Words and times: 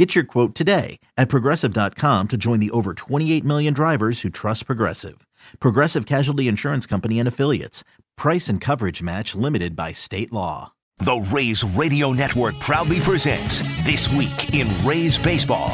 Get 0.00 0.14
your 0.14 0.24
quote 0.24 0.54
today 0.54 0.98
at 1.18 1.28
progressive.com 1.28 2.28
to 2.28 2.38
join 2.38 2.58
the 2.58 2.70
over 2.70 2.94
28 2.94 3.44
million 3.44 3.74
drivers 3.74 4.22
who 4.22 4.30
trust 4.30 4.64
Progressive. 4.64 5.26
Progressive 5.58 6.06
Casualty 6.06 6.48
Insurance 6.48 6.86
Company 6.86 7.18
and 7.18 7.28
Affiliates. 7.28 7.84
Price 8.16 8.48
and 8.48 8.62
coverage 8.62 9.02
match 9.02 9.34
limited 9.34 9.76
by 9.76 9.92
state 9.92 10.32
law. 10.32 10.72
The 11.00 11.16
Rays 11.16 11.62
Radio 11.62 12.14
Network 12.14 12.58
proudly 12.60 13.00
presents 13.00 13.60
This 13.84 14.08
Week 14.08 14.54
in 14.54 14.72
Rays 14.86 15.18
Baseball. 15.18 15.72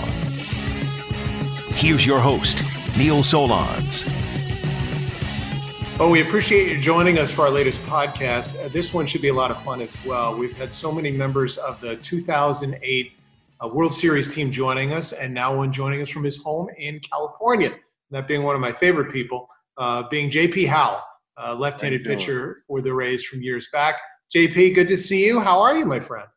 Here's 1.77 2.05
your 2.05 2.19
host, 2.19 2.65
Neil 2.99 3.19
Solondz. 3.19 4.11
Oh, 6.01 6.11
we 6.11 6.23
appreciate 6.23 6.77
you 6.77 6.83
joining 6.83 7.21
us 7.21 7.31
for 7.31 7.43
our 7.43 7.51
latest 7.51 7.79
podcast. 7.83 8.61
Uh, 8.61 8.67
this 8.71 8.93
one 8.93 9.07
should 9.07 9.23
be 9.23 9.29
a 9.29 9.35
lot 9.35 9.53
of 9.53 9.63
fun 9.63 9.81
as 9.81 9.91
well. 10.05 10.37
We've 10.37 10.57
had 10.59 10.75
so 10.75 10.91
many 10.91 11.13
members 11.13 11.59
of 11.59 11.81
the 11.81 11.95
2008 11.99 13.13
uh, 13.63 13.69
World 13.69 13.95
Series 13.95 14.33
team 14.33 14.51
joining 14.51 14.93
us, 14.93 15.13
and 15.13 15.33
now 15.33 15.57
one 15.57 15.73
joining 15.73 16.03
us 16.03 16.09
from 16.09 16.25
his 16.25 16.37
home 16.39 16.69
in 16.79 17.01
California. 17.01 17.73
That 18.11 18.29
being 18.29 18.43
one 18.43 18.55
of 18.55 18.61
my 18.61 18.73
favorite 18.73 19.13
people, 19.13 19.49
uh, 19.79 20.05
being 20.09 20.31
JP 20.31 20.69
Howell, 20.69 21.03
uh, 21.43 21.55
left-handed 21.55 22.05
pitcher 22.05 22.63
for 22.67 22.81
the 22.81 22.93
Rays 22.93 23.25
from 23.25 23.43
years 23.43 23.69
back. 23.73 23.97
JP, 24.35 24.75
good 24.75 24.89
to 24.89 24.97
see 24.97 25.27
you. 25.27 25.41
How 25.41 25.61
are 25.61 25.77
you, 25.77 25.85
my 25.85 26.01
friend? 26.01 26.29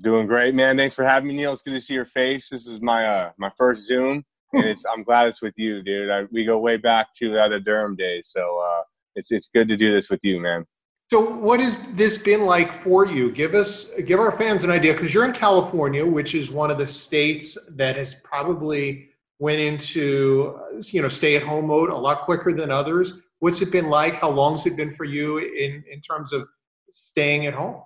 Doing 0.00 0.26
great, 0.26 0.54
man. 0.54 0.76
Thanks 0.76 0.94
for 0.94 1.04
having 1.04 1.28
me, 1.28 1.36
Neil. 1.36 1.52
It's 1.52 1.62
good 1.62 1.74
to 1.74 1.80
see 1.80 1.94
your 1.94 2.04
face. 2.04 2.48
This 2.48 2.66
is 2.66 2.80
my 2.80 3.06
uh, 3.06 3.30
my 3.38 3.50
first 3.56 3.86
Zoom, 3.86 4.24
and 4.52 4.64
it's 4.64 4.84
I'm 4.92 5.04
glad 5.04 5.28
it's 5.28 5.40
with 5.40 5.54
you, 5.56 5.82
dude. 5.82 6.10
I, 6.10 6.24
we 6.32 6.44
go 6.44 6.58
way 6.58 6.76
back 6.76 7.12
to 7.18 7.30
the 7.30 7.60
Durham 7.60 7.94
days, 7.94 8.28
so 8.28 8.60
uh, 8.60 8.82
it's 9.14 9.30
it's 9.30 9.48
good 9.54 9.68
to 9.68 9.76
do 9.76 9.94
this 9.94 10.10
with 10.10 10.24
you, 10.24 10.40
man. 10.40 10.66
So, 11.10 11.20
what 11.20 11.60
has 11.60 11.76
this 11.92 12.16
been 12.16 12.42
like 12.42 12.82
for 12.82 13.06
you? 13.06 13.30
Give 13.30 13.54
us, 13.54 13.90
give 14.06 14.18
our 14.18 14.32
fans 14.32 14.64
an 14.64 14.70
idea, 14.70 14.94
because 14.94 15.12
you're 15.12 15.26
in 15.26 15.32
California, 15.32 16.04
which 16.04 16.34
is 16.34 16.50
one 16.50 16.70
of 16.70 16.78
the 16.78 16.86
states 16.86 17.58
that 17.72 17.96
has 17.96 18.14
probably 18.24 19.10
went 19.38 19.60
into, 19.60 20.58
you 20.84 21.02
know, 21.02 21.08
stay-at-home 21.08 21.66
mode 21.66 21.90
a 21.90 21.96
lot 21.96 22.22
quicker 22.22 22.52
than 22.52 22.70
others. 22.70 23.20
What's 23.40 23.60
it 23.60 23.70
been 23.70 23.90
like? 23.90 24.14
How 24.14 24.30
long 24.30 24.54
has 24.54 24.66
it 24.66 24.76
been 24.76 24.94
for 24.94 25.04
you 25.04 25.38
in 25.38 25.84
in 25.90 26.00
terms 26.00 26.32
of 26.32 26.48
staying 26.92 27.46
at 27.46 27.54
home? 27.54 27.82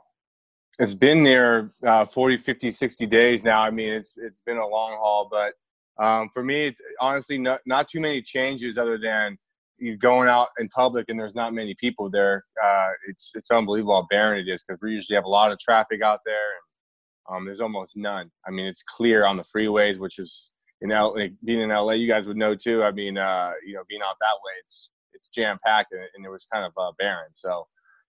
It's 0.78 0.94
been 0.94 1.24
near 1.24 1.72
uh, 1.84 2.04
40, 2.04 2.36
50, 2.36 2.70
60 2.70 3.06
days 3.06 3.42
now. 3.42 3.60
I 3.62 3.70
mean, 3.70 3.92
it's 3.92 4.14
it's 4.16 4.40
been 4.40 4.58
a 4.58 4.66
long 4.66 4.92
haul, 4.92 5.28
but 5.28 5.54
um, 6.02 6.28
for 6.32 6.44
me, 6.44 6.66
it's 6.66 6.80
honestly, 7.00 7.38
not, 7.38 7.60
not 7.66 7.88
too 7.88 8.00
many 8.00 8.22
changes 8.22 8.78
other 8.78 8.98
than 8.98 9.36
you're 9.78 9.96
going 9.96 10.28
out 10.28 10.48
in 10.58 10.68
public 10.68 11.06
and 11.08 11.18
there's 11.18 11.34
not 11.34 11.54
many 11.54 11.74
people 11.78 12.10
there. 12.10 12.44
Uh, 12.62 12.88
it's 13.08 13.32
it's 13.34 13.50
unbelievable 13.50 14.00
how 14.00 14.06
barren 14.10 14.40
it 14.40 14.50
is 14.50 14.62
because 14.66 14.80
we 14.82 14.92
usually 14.92 15.14
have 15.14 15.24
a 15.24 15.28
lot 15.28 15.52
of 15.52 15.58
traffic 15.58 16.02
out 16.02 16.20
there, 16.26 16.34
and 17.28 17.36
um, 17.36 17.44
there's 17.44 17.60
almost 17.60 17.96
none. 17.96 18.30
I 18.46 18.50
mean, 18.50 18.66
it's 18.66 18.82
clear 18.82 19.24
on 19.24 19.36
the 19.36 19.44
freeways, 19.44 19.98
which 19.98 20.18
is 20.18 20.50
in 20.80 20.90
LA, 20.90 21.28
being 21.44 21.60
in 21.60 21.70
LA, 21.70 21.92
you 21.92 22.08
guys 22.08 22.26
would 22.26 22.36
know 22.36 22.54
too. 22.54 22.82
I 22.82 22.92
mean, 22.92 23.18
uh, 23.18 23.52
you 23.66 23.74
know, 23.74 23.82
being 23.88 24.02
out 24.02 24.16
that 24.20 24.36
way, 24.44 24.52
it's 24.64 24.90
it's 25.12 25.28
jam 25.28 25.58
packed 25.64 25.92
and, 25.92 26.02
and, 26.14 26.24
it 26.24 26.28
was 26.28 26.46
kind 26.52 26.64
of 26.64 26.72
uh, 26.78 26.92
barren. 26.98 27.30
So, 27.32 27.66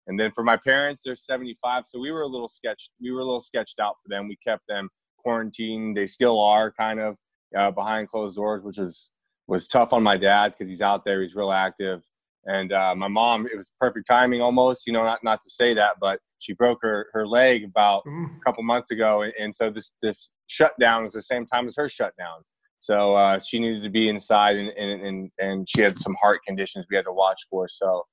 and 0.08 0.20
then 0.20 0.31
for 0.31 0.44
my 0.44 0.58
parents, 0.58 1.02
they're 1.04 1.16
75, 1.16 1.86
so 1.88 2.00
we 2.00 2.11
were 2.11 2.22
a 2.22 2.28
little 2.28 2.50
sketched. 2.50 2.92
We 3.02 3.11
were 3.11 3.22
a 3.22 3.26
little 3.26 3.42
sketched 3.42 3.80
out 3.80 3.95
for 4.02 4.09
them. 4.09 4.28
We 4.28 4.38
kept 4.38 4.67
them 4.67 4.89
quarantined. 5.17 5.98
They 5.98 6.08
still 6.08 6.39
are 6.39 6.72
kind 6.72 6.99
of 6.99 7.16
uh, 7.58 7.72
behind 7.72 8.10
closed 8.10 8.36
doors, 8.36 8.64
which 8.64 8.77
was 8.77 9.11
was 9.49 9.67
tough 9.67 9.93
on 9.93 10.04
my 10.04 10.15
dad 10.15 10.52
because 10.52 10.70
he's 10.70 10.82
out 10.82 11.04
there, 11.05 11.21
he's 11.21 11.36
real 11.36 11.52
active. 11.52 12.04
And 12.45 12.71
uh, 12.71 12.95
my 12.95 13.08
mom, 13.08 13.48
it 13.48 13.58
was 13.58 13.71
perfect 13.80 14.08
timing 14.08 14.42
almost, 14.42 14.87
you 14.87 14.93
know, 14.93 15.04
not, 15.04 15.23
not 15.23 15.42
to 15.42 15.49
say 15.49 15.73
that, 15.73 15.95
but 15.99 16.20
she 16.37 16.54
broke 16.54 16.80
her, 16.83 17.08
her 17.14 17.27
leg 17.27 17.65
about 17.65 18.04
mm. 18.05 18.26
a 18.26 18.39
couple 18.45 18.64
months 18.64 18.92
ago. 18.92 19.23
And, 19.23 19.33
and, 19.39 19.54
so 19.54 19.70
this, 19.70 19.92
this 20.02 20.32
shutdown 20.48 21.04
was 21.04 21.14
the 21.14 21.21
same 21.21 21.45
time 21.45 21.67
as 21.67 21.76
her 21.76 21.89
shutdown. 21.89 22.42
So 22.80 23.15
uh, 23.15 23.39
she 23.39 23.60
needed 23.60 23.83
to 23.83 23.89
be 23.89 24.08
inside 24.08 24.55
and, 24.55 24.70
and, 24.70 25.02
and, 25.02 25.32
and 25.37 25.67
she 25.70 25.81
had 25.81 25.98
some 25.98 26.16
heart 26.21 26.39
conditions 26.48 26.86
we 26.89 26.95
had 26.95 27.05
to 27.05 27.11
watch 27.11 27.42
for. 27.49 27.67
So 27.67 28.04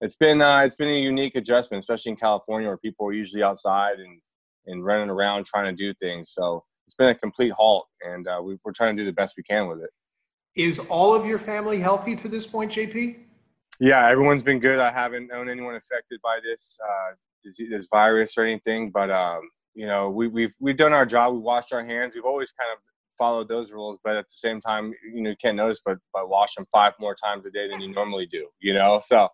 it's 0.00 0.16
been, 0.16 0.42
uh, 0.42 0.62
it's 0.62 0.76
been 0.76 0.88
a 0.88 0.98
unique 0.98 1.36
adjustment, 1.36 1.80
especially 1.80 2.10
in 2.10 2.16
California 2.16 2.68
where 2.68 2.78
people 2.78 3.06
are 3.06 3.12
usually 3.12 3.42
outside 3.42 4.00
and, 4.00 4.20
and 4.66 4.84
running 4.84 5.10
around 5.10 5.46
trying 5.46 5.74
to 5.74 5.84
do 5.84 5.94
things. 5.94 6.32
So 6.32 6.64
it's 6.86 6.94
been 6.94 7.10
a 7.10 7.14
complete 7.14 7.52
halt 7.52 7.86
and 8.02 8.26
uh, 8.26 8.40
we, 8.42 8.58
we're 8.64 8.72
trying 8.72 8.96
to 8.96 9.02
do 9.02 9.06
the 9.06 9.14
best 9.14 9.34
we 9.36 9.44
can 9.44 9.68
with 9.68 9.80
it. 9.80 9.90
Is 10.56 10.78
all 10.78 11.14
of 11.14 11.26
your 11.26 11.38
family 11.38 11.80
healthy 11.80 12.16
to 12.16 12.28
this 12.28 12.46
point, 12.46 12.72
JP? 12.72 13.18
Yeah, 13.78 14.08
everyone's 14.08 14.42
been 14.42 14.58
good. 14.58 14.78
I 14.78 14.90
haven't 14.90 15.28
known 15.28 15.50
anyone 15.50 15.74
affected 15.74 16.18
by 16.22 16.38
this 16.42 16.78
uh, 16.82 17.14
this 17.44 17.86
virus 17.92 18.38
or 18.38 18.44
anything, 18.44 18.90
but 18.90 19.10
um, 19.10 19.42
you 19.74 19.86
know, 19.86 20.08
we, 20.08 20.28
we've 20.28 20.54
we've 20.58 20.78
done 20.78 20.94
our 20.94 21.04
job. 21.04 21.34
We 21.34 21.40
washed 21.40 21.74
our 21.74 21.84
hands. 21.84 22.14
We've 22.14 22.24
always 22.24 22.52
kind 22.52 22.70
of 22.72 22.78
followed 23.18 23.48
those 23.48 23.70
rules, 23.70 23.98
but 24.02 24.16
at 24.16 24.24
the 24.24 24.34
same 24.34 24.62
time, 24.62 24.94
you 25.14 25.20
know, 25.20 25.30
you 25.30 25.36
can't 25.36 25.58
notice, 25.58 25.82
but 25.84 25.98
but 26.14 26.30
wash 26.30 26.54
them 26.54 26.66
five 26.72 26.94
more 26.98 27.14
times 27.14 27.44
a 27.44 27.50
day 27.50 27.68
than 27.68 27.82
you 27.82 27.92
normally 27.92 28.24
do. 28.24 28.48
You 28.58 28.72
know, 28.72 29.02
so 29.04 29.28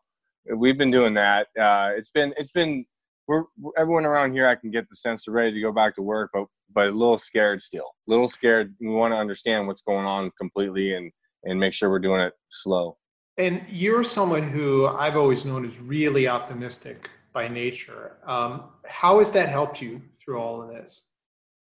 we've 0.57 0.77
been 0.77 0.91
doing 0.91 1.15
that. 1.15 1.47
Uh, 1.59 1.91
it's 1.97 2.11
been 2.11 2.35
it's 2.37 2.51
been 2.51 2.85
we're 3.29 3.45
everyone 3.79 4.07
around 4.07 4.33
here. 4.33 4.49
I 4.49 4.57
can 4.57 4.73
get 4.73 4.89
the 4.89 4.97
sense 4.97 5.29
of 5.29 5.35
ready 5.35 5.53
to 5.53 5.61
go 5.61 5.71
back 5.71 5.95
to 5.95 6.03
work, 6.03 6.31
but 6.35 6.47
but 6.75 6.89
a 6.89 6.93
little 6.93 7.19
scared 7.19 7.61
still. 7.61 7.95
A 8.09 8.11
little 8.11 8.29
scared. 8.29 8.75
We 8.81 8.89
want 8.89 9.13
to 9.13 9.17
understand 9.17 9.67
what's 9.67 9.83
going 9.83 10.07
on 10.07 10.31
completely 10.39 10.95
and 10.95 11.11
and 11.45 11.59
make 11.59 11.73
sure 11.73 11.91
we're 11.91 11.99
doing 11.99 12.21
it 12.21 12.33
slow. 12.49 12.97
And 13.39 13.63
you're 13.69 14.05
someone 14.05 14.49
who 14.49 14.87
I've 14.87 15.17
always 15.17 15.45
known 15.45 15.65
is 15.65 15.81
really 15.81 16.29
optimistic 16.29 17.09
by 17.33 17.49
nature. 17.49 18.19
Um, 18.27 18.65
how 18.87 19.19
has 19.21 19.33
that 19.33 19.49
helped 19.49 19.81
you 19.81 20.03
through 20.23 20.39
all 20.39 20.63
of 20.63 20.69
this? 20.69 21.09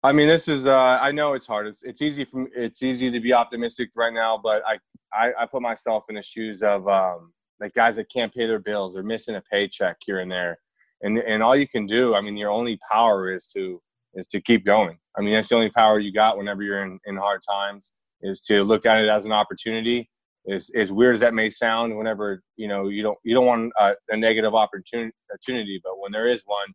I 0.03 0.11
mean, 0.11 0.27
this 0.27 0.47
is. 0.47 0.67
Uh, 0.67 0.99
I 1.01 1.11
know 1.11 1.33
it's 1.33 1.47
hard. 1.47 1.67
It's, 1.67 1.83
it's 1.83 2.01
easy 2.01 2.23
from. 2.25 2.47
It's 2.55 2.83
easy 2.83 3.09
to 3.09 3.19
be 3.19 3.33
optimistic 3.33 3.89
right 3.95 4.13
now, 4.13 4.39
but 4.41 4.61
I 4.65 4.77
I, 5.13 5.31
I 5.39 5.45
put 5.45 5.61
myself 5.61 6.05
in 6.09 6.15
the 6.15 6.21
shoes 6.21 6.61
of 6.61 6.87
um, 6.87 7.33
like 7.59 7.73
guys 7.73 7.95
that 7.95 8.11
can't 8.11 8.33
pay 8.33 8.45
their 8.45 8.59
bills 8.59 8.95
or 8.95 9.03
missing 9.03 9.35
a 9.35 9.41
paycheck 9.51 9.97
here 10.05 10.19
and 10.19 10.31
there, 10.31 10.59
and 11.01 11.17
and 11.17 11.41
all 11.41 11.55
you 11.55 11.67
can 11.67 11.87
do. 11.87 12.13
I 12.13 12.21
mean, 12.21 12.37
your 12.37 12.51
only 12.51 12.79
power 12.89 13.33
is 13.33 13.47
to 13.47 13.81
is 14.17 14.27
to 14.27 14.41
keep 14.41 14.65
going. 14.65 14.97
I 15.17 15.21
mean, 15.21 15.33
that's 15.33 15.47
the 15.47 15.55
only 15.55 15.69
power 15.69 15.99
you 15.99 16.11
got 16.11 16.37
whenever 16.37 16.63
you're 16.63 16.83
in, 16.83 16.99
in 17.05 17.15
hard 17.15 17.41
times 17.47 17.93
is 18.21 18.41
to 18.41 18.63
look 18.63 18.85
at 18.85 18.99
it 18.99 19.07
as 19.07 19.25
an 19.25 19.31
opportunity. 19.31 20.09
As, 20.51 20.69
as 20.75 20.91
weird 20.91 21.13
as 21.13 21.19
that 21.21 21.33
may 21.33 21.49
sound, 21.49 21.97
whenever 21.97 22.41
you 22.55 22.67
know 22.67 22.87
you 22.87 23.03
don't 23.03 23.17
you 23.23 23.35
don't 23.35 23.45
want 23.45 23.71
a, 23.79 23.93
a 24.09 24.17
negative 24.17 24.55
opportunity, 24.55 25.81
but 25.83 25.99
when 25.99 26.11
there 26.11 26.27
is 26.27 26.43
one, 26.45 26.67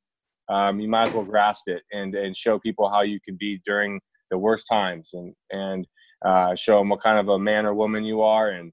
um, 0.48 0.78
you 0.78 0.88
might 0.88 1.08
as 1.08 1.14
well 1.14 1.24
grasp 1.24 1.68
it 1.68 1.82
and 1.90 2.14
and 2.14 2.36
show 2.36 2.58
people 2.58 2.90
how 2.90 3.00
you 3.00 3.18
can 3.20 3.36
be 3.38 3.60
during 3.64 3.98
the 4.30 4.36
worst 4.36 4.66
times 4.70 5.10
and 5.14 5.34
and 5.50 5.86
uh, 6.24 6.54
show 6.54 6.78
them 6.78 6.90
what 6.90 7.00
kind 7.00 7.18
of 7.18 7.28
a 7.28 7.38
man 7.38 7.64
or 7.64 7.74
woman 7.74 8.04
you 8.04 8.20
are 8.20 8.50
and 8.50 8.72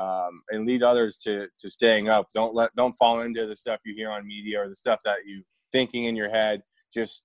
um, 0.00 0.42
and 0.50 0.66
lead 0.66 0.82
others 0.82 1.16
to 1.18 1.46
to 1.60 1.70
staying 1.70 2.08
up. 2.08 2.26
Don't 2.34 2.52
let 2.52 2.74
don't 2.74 2.94
fall 2.94 3.20
into 3.20 3.46
the 3.46 3.54
stuff 3.54 3.78
you 3.84 3.94
hear 3.94 4.10
on 4.10 4.26
media 4.26 4.60
or 4.60 4.68
the 4.68 4.74
stuff 4.74 4.98
that 5.04 5.18
you 5.26 5.44
thinking 5.70 6.06
in 6.06 6.16
your 6.16 6.28
head. 6.28 6.60
Just 6.92 7.22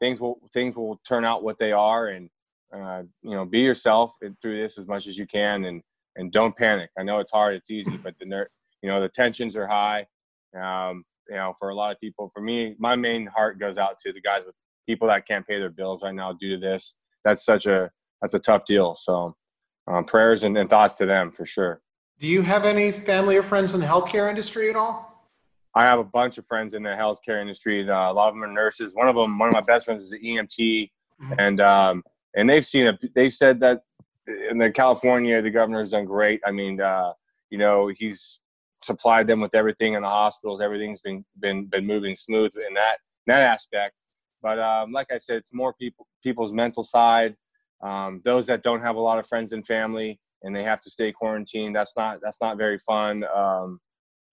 things 0.00 0.20
will 0.20 0.38
things 0.52 0.76
will 0.76 1.00
turn 1.06 1.24
out 1.24 1.42
what 1.42 1.58
they 1.58 1.72
are, 1.72 2.08
and 2.08 2.30
uh, 2.74 3.02
you 3.22 3.32
know 3.32 3.44
be 3.44 3.60
yourself 3.60 4.14
through 4.40 4.60
this 4.60 4.78
as 4.78 4.86
much 4.86 5.06
as 5.06 5.18
you 5.18 5.26
can, 5.26 5.64
and 5.64 5.82
and 6.16 6.32
don't 6.32 6.56
panic. 6.56 6.90
I 6.98 7.02
know 7.02 7.18
it's 7.18 7.30
hard, 7.30 7.54
it's 7.54 7.70
easy, 7.70 7.96
but 8.02 8.14
the 8.18 8.26
ner- 8.26 8.50
you 8.82 8.88
know 8.88 9.00
the 9.00 9.08
tensions 9.08 9.56
are 9.56 9.66
high. 9.66 10.06
Um, 10.58 11.04
you 11.28 11.36
know, 11.36 11.52
for 11.58 11.68
a 11.68 11.74
lot 11.74 11.92
of 11.92 12.00
people, 12.00 12.30
for 12.34 12.40
me, 12.40 12.74
my 12.78 12.96
main 12.96 13.26
heart 13.26 13.58
goes 13.58 13.76
out 13.76 13.98
to 14.00 14.12
the 14.12 14.20
guys 14.20 14.44
with 14.46 14.54
people 14.86 15.08
that 15.08 15.26
can't 15.26 15.46
pay 15.46 15.58
their 15.58 15.70
bills 15.70 16.02
right 16.02 16.14
now 16.14 16.32
due 16.32 16.54
to 16.54 16.58
this. 16.58 16.94
That's 17.24 17.44
such 17.44 17.66
a 17.66 17.90
that's 18.22 18.34
a 18.34 18.38
tough 18.38 18.64
deal. 18.64 18.94
So 18.94 19.36
um, 19.86 20.04
prayers 20.04 20.44
and, 20.44 20.56
and 20.56 20.68
thoughts 20.68 20.94
to 20.94 21.06
them 21.06 21.30
for 21.30 21.46
sure. 21.46 21.80
Do 22.18 22.26
you 22.26 22.42
have 22.42 22.64
any 22.64 22.90
family 22.90 23.36
or 23.36 23.42
friends 23.42 23.74
in 23.74 23.80
the 23.80 23.86
healthcare 23.86 24.28
industry 24.28 24.70
at 24.70 24.76
all? 24.76 25.07
I 25.78 25.84
have 25.84 26.00
a 26.00 26.04
bunch 26.04 26.38
of 26.38 26.44
friends 26.44 26.74
in 26.74 26.82
the 26.82 26.90
healthcare 26.90 27.40
industry. 27.40 27.88
Uh, 27.88 28.10
a 28.10 28.12
lot 28.12 28.26
of 28.26 28.34
them 28.34 28.42
are 28.42 28.52
nurses. 28.52 28.96
One 28.96 29.06
of 29.06 29.14
them, 29.14 29.38
one 29.38 29.48
of 29.48 29.54
my 29.54 29.60
best 29.60 29.84
friends, 29.84 30.02
is 30.02 30.10
an 30.10 30.20
EMT, 30.24 30.58
mm-hmm. 30.58 31.32
and 31.38 31.60
um, 31.60 32.02
and 32.34 32.50
they've 32.50 32.66
seen 32.66 32.86
it. 32.86 33.14
They 33.14 33.30
said 33.30 33.60
that 33.60 33.82
in 34.50 34.58
the 34.58 34.72
California, 34.72 35.40
the 35.40 35.50
governor's 35.50 35.90
done 35.90 36.04
great. 36.04 36.40
I 36.44 36.50
mean, 36.50 36.80
uh, 36.80 37.12
you 37.50 37.58
know, 37.58 37.92
he's 37.96 38.40
supplied 38.82 39.28
them 39.28 39.40
with 39.40 39.54
everything 39.54 39.94
in 39.94 40.02
the 40.02 40.08
hospitals. 40.08 40.60
Everything's 40.60 41.00
been 41.00 41.24
been 41.38 41.66
been 41.66 41.86
moving 41.86 42.16
smooth 42.16 42.50
in 42.56 42.74
that 42.74 42.96
in 43.28 43.34
that 43.34 43.42
aspect. 43.42 43.94
But 44.42 44.58
um, 44.58 44.90
like 44.90 45.12
I 45.12 45.18
said, 45.18 45.36
it's 45.36 45.54
more 45.54 45.74
people 45.74 46.08
people's 46.24 46.52
mental 46.52 46.82
side. 46.82 47.36
Um, 47.84 48.20
those 48.24 48.48
that 48.48 48.64
don't 48.64 48.82
have 48.82 48.96
a 48.96 49.00
lot 49.00 49.20
of 49.20 49.28
friends 49.28 49.52
and 49.52 49.64
family 49.64 50.18
and 50.42 50.56
they 50.56 50.64
have 50.64 50.80
to 50.80 50.90
stay 50.90 51.12
quarantined. 51.12 51.76
That's 51.76 51.92
not 51.96 52.18
that's 52.20 52.40
not 52.40 52.56
very 52.56 52.78
fun. 52.78 53.24
Um, 53.32 53.80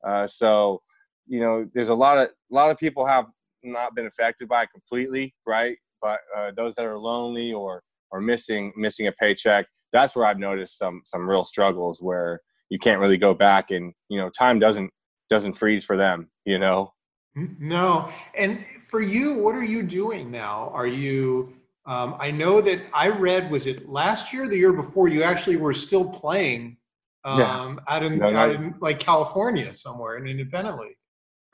uh, 0.03 0.25
so 0.25 0.81
you 1.27 1.39
know, 1.39 1.67
there's 1.73 1.89
a 1.89 1.95
lot 1.95 2.17
of 2.17 2.29
a 2.29 2.55
lot 2.55 2.71
of 2.71 2.77
people 2.77 3.05
have 3.05 3.25
not 3.63 3.95
been 3.95 4.05
affected 4.05 4.47
by 4.47 4.63
it 4.63 4.69
completely, 4.71 5.33
right? 5.45 5.77
But 6.01 6.19
uh, 6.37 6.51
those 6.55 6.75
that 6.75 6.85
are 6.85 6.97
lonely 6.97 7.53
or 7.53 7.81
or 8.11 8.21
missing 8.21 8.73
missing 8.75 9.07
a 9.07 9.11
paycheck, 9.13 9.65
that's 9.91 10.15
where 10.15 10.25
I've 10.25 10.39
noticed 10.39 10.77
some 10.77 11.01
some 11.05 11.27
real 11.27 11.45
struggles 11.45 12.01
where 12.01 12.41
you 12.69 12.79
can't 12.79 12.99
really 12.99 13.17
go 13.17 13.33
back 13.33 13.71
and 13.71 13.93
you 14.09 14.19
know 14.19 14.29
time 14.29 14.59
doesn't 14.59 14.91
doesn't 15.29 15.53
freeze 15.53 15.83
for 15.83 15.97
them 15.97 16.29
you 16.45 16.59
know? 16.59 16.93
No. 17.35 18.09
And 18.35 18.63
for 18.87 19.01
you 19.01 19.33
what 19.33 19.55
are 19.55 19.63
you 19.63 19.83
doing 19.83 20.31
now? 20.31 20.71
Are 20.73 20.87
you 20.87 21.53
um, 21.87 22.15
i 22.19 22.31
know 22.31 22.61
that 22.61 22.81
i 22.95 23.07
read 23.07 23.51
was 23.51 23.67
it 23.67 23.87
last 23.87 24.33
year 24.33 24.47
the 24.47 24.57
year 24.57 24.73
before 24.73 25.07
you 25.07 25.21
actually 25.21 25.55
were 25.55 25.71
still 25.71 26.03
playing 26.03 26.77
um, 27.25 27.39
yeah. 27.39 27.75
out, 27.87 28.01
in, 28.01 28.17
no, 28.17 28.35
out 28.35 28.55
in 28.55 28.73
like 28.81 28.99
california 28.99 29.71
somewhere 29.71 30.17
in 30.17 30.25
independent 30.25 30.79
league 30.79 30.97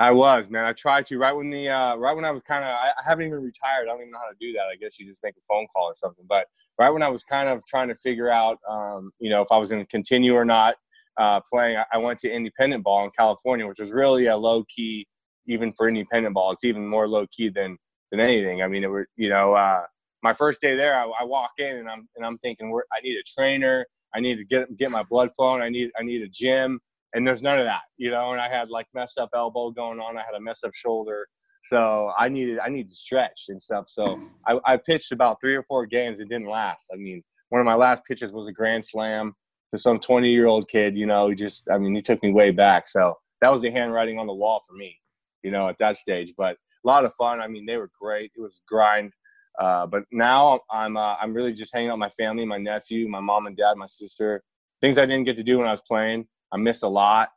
I 0.02 0.10
was, 0.10 0.50
man. 0.50 0.66
I 0.66 0.74
tried 0.74 1.06
to 1.08 1.20
right 1.20 1.32
when 1.32 1.52
the 1.52 1.70
uh, 1.70 1.96
right 1.96 2.16
when 2.16 2.26
I 2.26 2.32
was 2.32 2.42
kind 2.42 2.64
of 2.64 2.72
I, 2.72 2.90
I, 2.98 3.08
haven't 3.08 3.28
even 3.28 3.44
retired. 3.44 3.84
I 3.84 3.86
don't 3.86 4.00
even 4.00 4.10
know 4.10 4.18
how 4.18 4.32
to 4.32 4.36
do 4.40 4.52
that. 4.54 4.64
I 4.64 4.76
guess 4.76 5.00
you 5.00 5.06
just 5.06 5.22
make 5.22 5.36
a 5.38 5.42
phone 5.48 5.68
call 5.72 5.84
or 5.84 5.94
something. 5.94 6.26
But 6.28 6.48
right 6.80 6.90
when 6.90 7.04
I 7.04 7.10
was 7.10 7.24
kind 7.24 7.48
of 7.48 7.64
trying 7.68 7.88
to 7.90 7.96
figure 7.96 8.32
out, 8.32 8.58
um, 8.68 9.12
you 9.20 9.30
know, 9.30 9.44
if 9.44 9.50
I 9.52 9.60
was 9.60 9.70
going 9.70 9.86
to 9.86 9.88
continue 9.88 10.34
or 10.34 10.44
not 10.44 10.74
uh, 11.18 11.40
playing, 11.42 11.78
I, 11.78 11.86
I 11.94 11.98
went 12.00 12.18
to 12.22 12.32
independent 12.32 12.84
ball 12.84 13.06
in 13.06 13.12
California, 13.16 13.68
which 13.68 13.80
was 13.80 13.92
really 13.92 14.26
a 14.26 14.36
low 14.36 14.64
key, 14.76 15.06
even 15.46 15.72
for 15.74 15.88
independent 15.88 16.34
ball. 16.34 16.52
It's 16.52 16.64
even 16.64 16.88
more 16.88 17.08
low 17.08 17.28
key 17.28 17.50
than 17.50 17.78
than 18.10 18.20
anything. 18.20 18.64
I 18.64 18.68
mean, 18.68 18.84
it 18.84 18.88
were 18.88 19.08
you 19.18 19.30
know, 19.30 19.54
uh, 19.54 19.84
my 20.24 20.34
first 20.34 20.62
day 20.62 20.76
there, 20.76 20.98
I, 20.98 21.04
I 21.04 21.26
walk 21.26 21.52
in 21.60 21.76
and 21.76 21.88
I'm 21.88 22.10
and 22.16 22.26
I'm 22.26 22.40
thinking, 22.40 22.74
I 22.92 23.02
need 23.02 23.18
a 23.18 23.40
trainer. 23.40 23.86
I 24.16 24.20
need 24.20 24.40
to 24.40 24.46
get 24.46 24.76
get 24.78 24.90
my 24.90 25.04
blood 25.04 25.30
flowing. 25.36 25.62
I 25.62 25.70
need 25.70 25.92
I 25.96 26.02
need 26.02 26.24
a 26.24 26.28
gym 26.28 26.80
and 27.14 27.28
there's 27.28 27.42
none 27.42 27.60
of 27.60 27.66
that, 27.66 27.82
you 27.98 28.12
know. 28.12 28.32
And 28.32 28.42
I 28.42 28.50
had 28.50 28.70
like 28.70 28.88
messed 28.94 29.18
up 29.18 29.30
elbow 29.36 29.72
going 29.72 30.00
on. 30.00 30.18
I 30.18 30.22
had 30.22 30.36
a 30.36 30.40
messed 30.40 30.64
up 30.64 30.74
shoulder, 30.74 31.28
so 31.66 32.12
I 32.18 32.30
needed 32.30 32.60
I 32.60 32.70
needed 32.70 32.92
to 32.92 32.98
stretch 32.98 33.46
and 33.50 33.62
stuff. 33.62 33.86
So 33.88 34.20
I, 34.48 34.60
I 34.66 34.78
pitched 34.78 35.12
about 35.12 35.40
three 35.42 35.56
or 35.56 35.64
four 35.64 35.86
games. 35.86 36.20
It 36.20 36.30
didn't 36.30 36.50
last. 36.50 36.88
I 36.94 36.98
mean, 36.98 37.24
one 37.50 37.62
of 37.62 37.66
my 37.66 37.76
last 37.76 38.04
pitches 38.06 38.32
was 38.32 38.48
a 38.48 38.52
grand 38.52 38.86
slam 38.86 39.34
to 39.74 39.80
some 39.80 40.00
20 40.00 40.30
year 40.30 40.48
old 40.48 40.68
kid. 40.68 40.96
You 40.98 41.06
know, 41.06 41.30
he 41.30 41.36
just 41.36 41.70
I 41.72 41.78
mean, 41.78 41.96
he 41.96 42.02
took 42.02 42.22
me 42.24 42.32
way 42.32 42.52
back. 42.52 42.88
So 42.88 43.16
that 43.42 43.52
was 43.52 43.62
the 43.62 43.72
handwriting 43.72 44.20
on 44.20 44.28
the 44.28 44.34
wall 44.34 44.62
for 44.68 44.74
me, 44.74 44.98
you 45.44 45.52
know, 45.52 45.68
at 45.68 45.78
that 45.80 45.98
stage. 45.98 46.34
But 46.38 46.58
a 46.84 46.88
lot 46.88 47.06
of 47.06 47.14
fun. 47.16 47.40
I 47.40 47.48
mean, 47.48 47.66
they 47.66 47.78
were 47.78 47.92
great. 48.00 48.32
It 48.36 48.42
was 48.42 48.62
grind. 48.68 49.14
Uh, 49.60 49.86
but 49.86 50.04
now 50.12 50.62
I'm 50.72 50.98
uh, 50.98 51.16
I'm 51.16 51.34
really 51.34 51.54
just 51.54 51.74
hanging 51.74 51.90
out 51.90 51.96
with 51.96 52.00
my 52.00 52.10
family, 52.10 52.46
my 52.46 52.58
nephew, 52.58 53.08
my 53.08 53.20
mom 53.20 53.48
and 53.48 53.58
dad, 53.58 53.76
my 53.76 53.88
sister. 53.88 54.44
Things 54.80 54.98
I 54.98 55.06
didn't 55.06 55.26
get 55.26 55.38
to 55.38 55.44
do 55.44 55.60
when 55.60 55.68
I 55.68 55.72
was 55.72 55.84
playing. 55.88 56.28
I 56.52 56.58
missed 56.58 56.84
a 56.84 56.88
lot. 56.88 57.30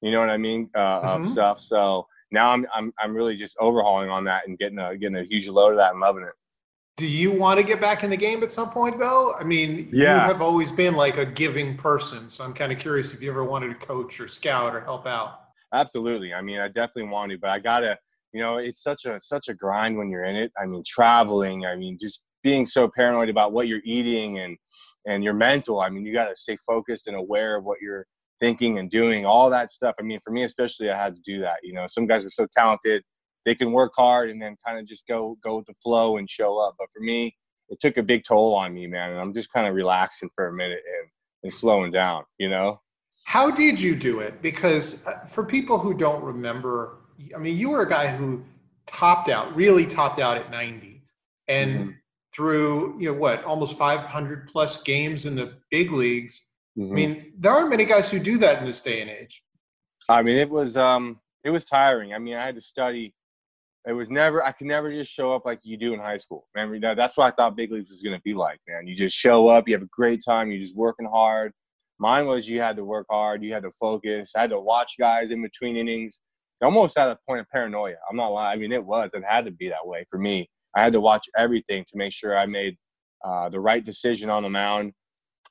You 0.00 0.10
know 0.10 0.20
what 0.20 0.30
I 0.30 0.36
mean 0.36 0.70
uh, 0.74 1.00
mm-hmm. 1.00 1.22
of 1.22 1.26
stuff. 1.26 1.60
So 1.60 2.06
now 2.30 2.50
I'm 2.50 2.66
I'm 2.74 2.92
I'm 2.98 3.14
really 3.14 3.36
just 3.36 3.56
overhauling 3.58 4.10
on 4.10 4.24
that 4.24 4.46
and 4.46 4.58
getting 4.58 4.78
a 4.78 4.96
getting 4.96 5.16
a 5.16 5.24
huge 5.24 5.48
load 5.48 5.72
of 5.72 5.78
that 5.78 5.92
and 5.92 6.00
loving 6.00 6.24
it. 6.24 6.32
Do 6.96 7.06
you 7.06 7.32
want 7.32 7.58
to 7.58 7.64
get 7.64 7.80
back 7.80 8.04
in 8.04 8.10
the 8.10 8.16
game 8.16 8.42
at 8.42 8.52
some 8.52 8.70
point 8.70 8.98
though? 8.98 9.34
I 9.34 9.44
mean, 9.44 9.88
yeah. 9.92 10.14
you 10.14 10.32
have 10.32 10.42
always 10.42 10.70
been 10.70 10.94
like 10.94 11.16
a 11.16 11.24
giving 11.24 11.76
person, 11.76 12.28
so 12.28 12.44
I'm 12.44 12.52
kind 12.52 12.70
of 12.70 12.78
curious 12.78 13.12
if 13.12 13.22
you 13.22 13.30
ever 13.30 13.44
wanted 13.44 13.68
to 13.68 13.86
coach 13.86 14.20
or 14.20 14.28
scout 14.28 14.74
or 14.74 14.80
help 14.80 15.06
out. 15.06 15.40
Absolutely. 15.72 16.34
I 16.34 16.42
mean, 16.42 16.60
I 16.60 16.68
definitely 16.68 17.04
want 17.04 17.32
to, 17.32 17.38
but 17.38 17.50
I 17.50 17.58
gotta. 17.58 17.98
You 18.34 18.40
know, 18.40 18.56
it's 18.56 18.82
such 18.82 19.04
a 19.04 19.20
such 19.20 19.48
a 19.48 19.54
grind 19.54 19.98
when 19.98 20.08
you're 20.08 20.24
in 20.24 20.36
it. 20.36 20.52
I 20.58 20.64
mean, 20.64 20.82
traveling. 20.86 21.66
I 21.66 21.76
mean, 21.76 21.98
just 22.00 22.22
being 22.42 22.64
so 22.64 22.88
paranoid 22.88 23.28
about 23.28 23.52
what 23.52 23.68
you're 23.68 23.82
eating 23.84 24.38
and 24.38 24.56
and 25.06 25.22
your 25.22 25.34
mental. 25.34 25.80
I 25.80 25.90
mean, 25.90 26.06
you 26.06 26.14
got 26.14 26.28
to 26.28 26.36
stay 26.36 26.56
focused 26.66 27.08
and 27.08 27.16
aware 27.16 27.56
of 27.56 27.64
what 27.64 27.78
you're 27.82 28.06
thinking 28.42 28.78
and 28.78 28.90
doing 28.90 29.24
all 29.24 29.48
that 29.48 29.70
stuff. 29.70 29.94
I 30.00 30.02
mean, 30.02 30.18
for 30.24 30.32
me 30.32 30.42
especially, 30.42 30.90
I 30.90 31.00
had 31.00 31.14
to 31.14 31.22
do 31.24 31.40
that. 31.42 31.58
You 31.62 31.72
know, 31.72 31.86
some 31.86 32.06
guys 32.06 32.26
are 32.26 32.30
so 32.30 32.46
talented, 32.52 33.04
they 33.46 33.54
can 33.54 33.72
work 33.72 33.92
hard 33.96 34.30
and 34.30 34.42
then 34.42 34.56
kind 34.66 34.78
of 34.78 34.86
just 34.86 35.06
go 35.06 35.38
go 35.42 35.56
with 35.56 35.66
the 35.66 35.74
flow 35.74 36.16
and 36.16 36.28
show 36.28 36.58
up. 36.58 36.74
But 36.78 36.88
for 36.92 37.00
me, 37.00 37.36
it 37.68 37.80
took 37.80 37.96
a 37.96 38.02
big 38.02 38.24
toll 38.24 38.54
on 38.54 38.74
me, 38.74 38.86
man. 38.86 39.12
And 39.12 39.20
I'm 39.20 39.32
just 39.32 39.52
kind 39.52 39.66
of 39.66 39.74
relaxing 39.74 40.28
for 40.34 40.48
a 40.48 40.52
minute 40.52 40.80
and, 41.00 41.10
and 41.44 41.54
slowing 41.54 41.92
down. 41.92 42.24
You 42.38 42.50
know. 42.50 42.80
How 43.24 43.50
did 43.50 43.80
you 43.80 43.94
do 43.94 44.18
it? 44.18 44.42
Because 44.42 45.06
uh, 45.06 45.26
for 45.26 45.44
people 45.44 45.78
who 45.78 45.94
don't 45.94 46.24
remember, 46.24 46.98
I 47.34 47.38
mean, 47.38 47.56
you 47.56 47.70
were 47.70 47.82
a 47.82 47.88
guy 47.88 48.08
who 48.08 48.42
topped 48.88 49.28
out, 49.28 49.54
really 49.54 49.86
topped 49.86 50.18
out 50.18 50.36
at 50.36 50.50
90, 50.50 51.04
and 51.46 51.70
mm-hmm. 51.70 51.90
through 52.34 53.00
you 53.00 53.12
know 53.12 53.18
what, 53.18 53.44
almost 53.44 53.78
500 53.78 54.48
plus 54.48 54.82
games 54.82 55.26
in 55.26 55.36
the 55.36 55.54
big 55.70 55.92
leagues 55.92 56.51
Mm-hmm. 56.78 56.92
I 56.92 56.94
mean, 56.94 57.32
there 57.38 57.52
aren't 57.52 57.70
many 57.70 57.84
guys 57.84 58.10
who 58.10 58.18
do 58.18 58.38
that 58.38 58.60
in 58.60 58.66
this 58.66 58.80
day 58.80 59.00
and 59.02 59.10
age. 59.10 59.42
I 60.08 60.22
mean, 60.22 60.36
it 60.36 60.48
was 60.48 60.76
um, 60.76 61.20
it 61.44 61.50
was 61.50 61.66
tiring. 61.66 62.14
I 62.14 62.18
mean, 62.18 62.34
I 62.34 62.44
had 62.44 62.54
to 62.54 62.60
study. 62.60 63.14
It 63.86 63.92
was 63.92 64.10
never. 64.10 64.44
I 64.44 64.52
could 64.52 64.66
never 64.66 64.90
just 64.90 65.12
show 65.12 65.34
up 65.34 65.44
like 65.44 65.60
you 65.62 65.76
do 65.76 65.92
in 65.92 66.00
high 66.00 66.16
school. 66.16 66.46
Man, 66.54 66.80
that's 66.80 67.16
what 67.16 67.26
I 67.26 67.30
thought 67.34 67.56
big 67.56 67.72
leagues 67.72 67.90
was 67.90 68.02
going 68.02 68.16
to 68.16 68.22
be 68.22 68.34
like. 68.34 68.60
Man, 68.68 68.86
you 68.86 68.96
just 68.96 69.16
show 69.16 69.48
up. 69.48 69.68
You 69.68 69.74
have 69.74 69.82
a 69.82 69.90
great 69.92 70.22
time. 70.24 70.50
You're 70.50 70.62
just 70.62 70.76
working 70.76 71.08
hard. 71.12 71.52
Mine 71.98 72.26
was 72.26 72.48
you 72.48 72.60
had 72.60 72.76
to 72.76 72.84
work 72.84 73.06
hard. 73.10 73.42
You 73.42 73.52
had 73.52 73.62
to 73.64 73.70
focus. 73.72 74.32
I 74.36 74.42
had 74.42 74.50
to 74.50 74.60
watch 74.60 74.94
guys 74.98 75.30
in 75.30 75.42
between 75.42 75.76
innings. 75.76 76.20
Almost 76.62 76.96
at 76.96 77.08
a 77.08 77.18
point 77.28 77.40
of 77.40 77.48
paranoia. 77.48 77.96
I'm 78.08 78.16
not 78.16 78.28
lying. 78.28 78.56
I 78.56 78.60
mean, 78.60 78.72
it 78.72 78.84
was. 78.84 79.10
It 79.14 79.24
had 79.28 79.44
to 79.46 79.50
be 79.50 79.68
that 79.68 79.84
way 79.84 80.04
for 80.08 80.18
me. 80.18 80.48
I 80.76 80.82
had 80.82 80.92
to 80.92 81.00
watch 81.00 81.26
everything 81.36 81.84
to 81.88 81.96
make 81.96 82.12
sure 82.12 82.38
I 82.38 82.46
made 82.46 82.76
uh, 83.24 83.48
the 83.48 83.60
right 83.60 83.84
decision 83.84 84.30
on 84.30 84.44
the 84.44 84.48
mound 84.48 84.92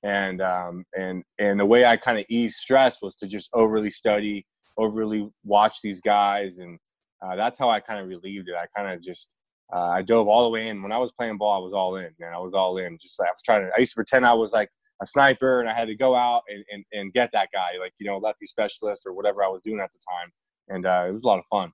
and 0.04 0.42
um, 0.42 0.86
and 0.98 1.24
and 1.40 1.60
the 1.60 1.66
way 1.66 1.86
I 1.86 1.98
kind 1.98 2.18
of 2.18 2.26
eased 2.30 2.58
stress 2.58 3.02
was 3.02 3.16
to 3.18 3.28
just 3.28 3.50
overly 3.54 3.90
study, 3.90 4.46
overly 4.78 5.30
watch 5.44 5.82
these 5.82 6.02
guys, 6.02 6.58
and 6.58 6.80
uh, 7.22 7.36
that's 7.36 7.60
how 7.60 7.70
I 7.70 7.80
kind 7.80 8.00
of 8.00 8.08
relieved 8.08 8.50
it. 8.50 8.56
I 8.56 8.66
kind 8.76 8.94
of 8.94 9.02
just 9.02 9.30
uh, 9.74 9.90
I 9.90 10.02
dove 10.02 10.28
all 10.28 10.44
the 10.44 10.50
way 10.50 10.68
in. 10.68 10.82
When 10.82 10.92
I 10.92 10.98
was 10.98 11.12
playing 11.12 11.38
ball, 11.38 11.62
I 11.62 11.64
was 11.64 11.74
all 11.74 11.96
in, 11.98 12.10
man. 12.20 12.34
I 12.34 12.40
was 12.40 12.54
all 12.54 12.78
in. 12.78 12.98
Just 13.00 13.20
like 13.20 13.28
I 13.28 13.32
was 13.32 13.42
trying 13.44 13.66
to. 13.66 13.72
I 13.76 13.80
used 13.80 13.92
to 13.92 13.96
pretend 13.96 14.26
I 14.26 14.34
was 14.34 14.54
like 14.54 14.70
a 15.02 15.06
sniper, 15.06 15.60
and 15.62 15.70
I 15.70 15.74
had 15.74 15.88
to 15.88 15.96
go 15.96 16.16
out 16.16 16.44
and, 16.50 16.64
and, 16.72 16.86
and 16.94 17.14
get 17.14 17.32
that 17.34 17.50
guy, 17.54 17.72
like 17.80 17.94
you 18.00 18.08
know, 18.08 18.18
lefty 18.18 18.46
specialist 18.46 19.04
or 19.06 19.14
whatever 19.14 19.44
I 19.44 19.48
was 19.48 19.62
doing 19.64 19.80
at 19.80 19.92
the 19.92 20.00
time, 20.10 20.32
and 20.70 20.86
uh, 20.86 21.06
it 21.08 21.12
was 21.12 21.24
a 21.24 21.28
lot 21.28 21.40
of 21.40 21.46
fun. 21.46 21.72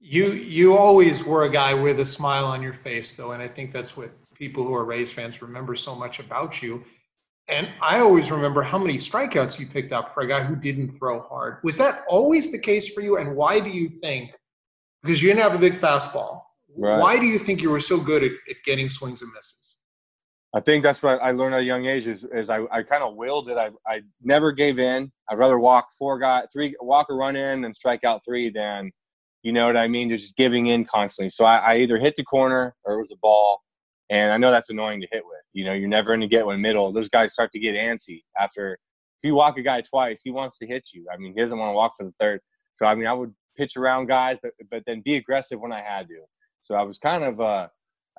You 0.00 0.32
you 0.32 0.76
always 0.76 1.24
were 1.24 1.42
a 1.42 1.50
guy 1.50 1.74
with 1.74 1.98
a 1.98 2.06
smile 2.06 2.46
on 2.46 2.62
your 2.62 2.74
face, 2.74 3.14
though, 3.14 3.32
and 3.32 3.42
I 3.42 3.48
think 3.48 3.72
that's 3.72 3.96
what 3.96 4.10
people 4.34 4.64
who 4.64 4.72
are 4.74 4.84
Rays 4.84 5.12
fans 5.12 5.42
remember 5.42 5.74
so 5.74 5.94
much 5.94 6.20
about 6.20 6.62
you. 6.62 6.84
And 7.48 7.68
I 7.80 8.00
always 8.00 8.30
remember 8.30 8.62
how 8.62 8.78
many 8.78 8.98
strikeouts 8.98 9.58
you 9.58 9.66
picked 9.66 9.92
up 9.92 10.12
for 10.12 10.22
a 10.22 10.28
guy 10.28 10.44
who 10.44 10.54
didn't 10.54 10.98
throw 10.98 11.22
hard. 11.22 11.58
Was 11.64 11.78
that 11.78 12.04
always 12.06 12.52
the 12.52 12.58
case 12.58 12.90
for 12.90 13.00
you? 13.00 13.16
And 13.16 13.34
why 13.34 13.58
do 13.58 13.70
you 13.70 13.88
think, 14.02 14.32
because 15.02 15.22
you 15.22 15.28
didn't 15.28 15.42
have 15.42 15.54
a 15.54 15.58
big 15.58 15.80
fastball, 15.80 16.42
right. 16.76 17.00
why 17.00 17.18
do 17.18 17.24
you 17.24 17.38
think 17.38 17.62
you 17.62 17.70
were 17.70 17.80
so 17.80 17.98
good 17.98 18.22
at, 18.22 18.32
at, 18.50 18.56
getting 18.66 18.90
swings 18.90 19.22
and 19.22 19.32
misses? 19.32 19.76
I 20.54 20.60
think 20.60 20.82
that's 20.82 21.02
what 21.02 21.22
I 21.22 21.30
learned 21.30 21.54
at 21.54 21.60
a 21.60 21.64
young 21.64 21.86
age 21.86 22.06
is, 22.06 22.24
is 22.34 22.50
I, 22.50 22.64
I 22.70 22.82
kind 22.82 23.02
of 23.02 23.16
willed 23.16 23.48
it. 23.48 23.56
I, 23.56 23.70
I 23.86 24.02
never 24.22 24.52
gave 24.52 24.78
in. 24.78 25.10
I'd 25.30 25.38
rather 25.38 25.58
walk 25.58 25.88
four 25.98 26.18
guys, 26.18 26.44
three, 26.52 26.74
walk 26.80 27.08
or 27.08 27.16
run 27.16 27.34
in 27.34 27.64
and 27.64 27.74
strike 27.74 28.04
out 28.04 28.22
three 28.26 28.50
than, 28.50 28.90
you 29.42 29.52
know 29.52 29.66
what 29.66 29.76
I 29.76 29.88
mean? 29.88 30.10
Just 30.10 30.36
giving 30.36 30.66
in 30.66 30.84
constantly. 30.84 31.30
So 31.30 31.46
I, 31.46 31.56
I 31.56 31.76
either 31.78 31.98
hit 31.98 32.16
the 32.16 32.24
corner 32.24 32.74
or 32.84 32.94
it 32.94 32.98
was 32.98 33.10
a 33.10 33.16
ball. 33.22 33.62
And 34.10 34.32
I 34.32 34.36
know 34.36 34.50
that's 34.50 34.70
annoying 34.70 35.00
to 35.00 35.06
hit 35.12 35.22
with. 35.24 35.37
You 35.58 35.64
know, 35.64 35.72
you're 35.72 35.88
never 35.88 36.06
going 36.06 36.20
to 36.20 36.28
get 36.28 36.46
one 36.46 36.60
middle. 36.60 36.92
Those 36.92 37.08
guys 37.08 37.32
start 37.32 37.50
to 37.50 37.58
get 37.58 37.74
antsy 37.74 38.22
after. 38.38 38.74
If 39.20 39.26
you 39.26 39.34
walk 39.34 39.58
a 39.58 39.62
guy 39.62 39.80
twice, 39.80 40.20
he 40.22 40.30
wants 40.30 40.56
to 40.58 40.68
hit 40.68 40.86
you. 40.94 41.04
I 41.12 41.16
mean, 41.16 41.34
he 41.34 41.40
doesn't 41.40 41.58
want 41.58 41.70
to 41.70 41.74
walk 41.74 41.94
for 41.98 42.04
the 42.04 42.12
third. 42.20 42.38
So 42.74 42.86
I 42.86 42.94
mean, 42.94 43.08
I 43.08 43.12
would 43.12 43.34
pitch 43.56 43.76
around 43.76 44.06
guys, 44.06 44.36
but 44.40 44.52
but 44.70 44.84
then 44.86 45.00
be 45.00 45.16
aggressive 45.16 45.58
when 45.58 45.72
I 45.72 45.82
had 45.82 46.06
to. 46.10 46.20
So 46.60 46.76
I 46.76 46.82
was 46.82 46.98
kind 46.98 47.24
of 47.24 47.40
uh, 47.40 47.66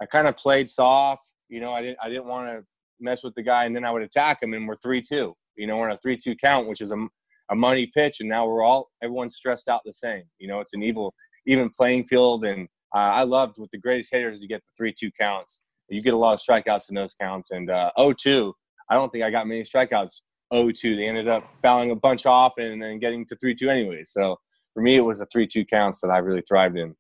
I 0.02 0.06
kind 0.06 0.28
of 0.28 0.36
played 0.36 0.68
soft. 0.68 1.32
You 1.48 1.62
know, 1.62 1.72
I 1.72 1.82
didn't 1.82 2.00
I 2.04 2.10
didn't 2.10 2.26
want 2.26 2.50
to 2.50 2.66
mess 3.00 3.24
with 3.24 3.36
the 3.36 3.42
guy, 3.42 3.64
and 3.64 3.74
then 3.74 3.86
I 3.86 3.92
would 3.92 4.02
attack 4.02 4.44
him, 4.44 4.54
and 4.54 4.68
we're 4.68 4.76
three 4.76 5.02
two. 5.02 5.34
You 5.56 5.66
know, 5.66 5.78
we're 5.78 5.88
in 5.88 5.94
a 5.94 5.98
three 5.98 6.18
two 6.18 6.36
count, 6.36 6.68
which 6.68 6.82
is 6.82 6.92
a 6.92 7.08
a 7.50 7.56
money 7.56 7.90
pitch, 7.94 8.20
and 8.20 8.28
now 8.28 8.46
we're 8.48 8.64
all 8.64 8.90
everyone's 9.02 9.38
stressed 9.38 9.70
out 9.70 9.80
the 9.86 9.94
same. 9.94 10.24
You 10.40 10.50
know, 10.50 10.60
it's 10.60 10.74
an 10.74 10.84
evil 10.84 11.14
even 11.48 11.70
playing 11.70 12.04
field, 12.04 12.44
and 12.44 12.68
uh, 12.94 12.98
I 13.22 13.24
loved 13.24 13.60
with 13.60 13.72
the 13.72 13.80
greatest 13.80 14.12
hitters 14.12 14.42
to 14.42 14.48
get 14.48 14.62
the 14.66 14.74
three 14.78 14.94
two 14.94 15.12
counts 15.18 15.62
you 15.90 16.02
get 16.02 16.14
a 16.14 16.18
lot 16.18 16.34
of 16.34 16.40
strikeouts 16.40 16.90
in 16.90 16.96
those 16.96 17.14
counts. 17.14 17.52
And 17.52 17.70
uh, 17.70 17.92
0-2, 17.98 18.54
I 18.90 18.96
don't 18.96 19.12
think 19.12 19.24
I 19.24 19.30
got 19.30 19.48
many 19.48 19.62
strikeouts 19.62 20.22
0-2. 20.54 20.98
They 20.98 21.08
ended 21.08 21.28
up 21.28 21.44
fouling 21.62 21.92
a 21.92 21.96
bunch 21.96 22.26
off 22.26 22.54
and 22.58 22.82
then 22.82 23.00
getting 23.00 23.26
to 23.28 23.36
3-2 23.36 23.68
anyway. 23.68 24.04
So 24.06 24.38
for 24.74 24.82
me, 24.82 24.96
it 24.96 25.02
was 25.02 25.20
the 25.20 25.28
3-2 25.28 25.68
counts 25.68 26.02
that 26.02 26.10
I 26.10 26.18
really 26.18 26.42
thrived 26.42 26.78
in. 26.78 26.96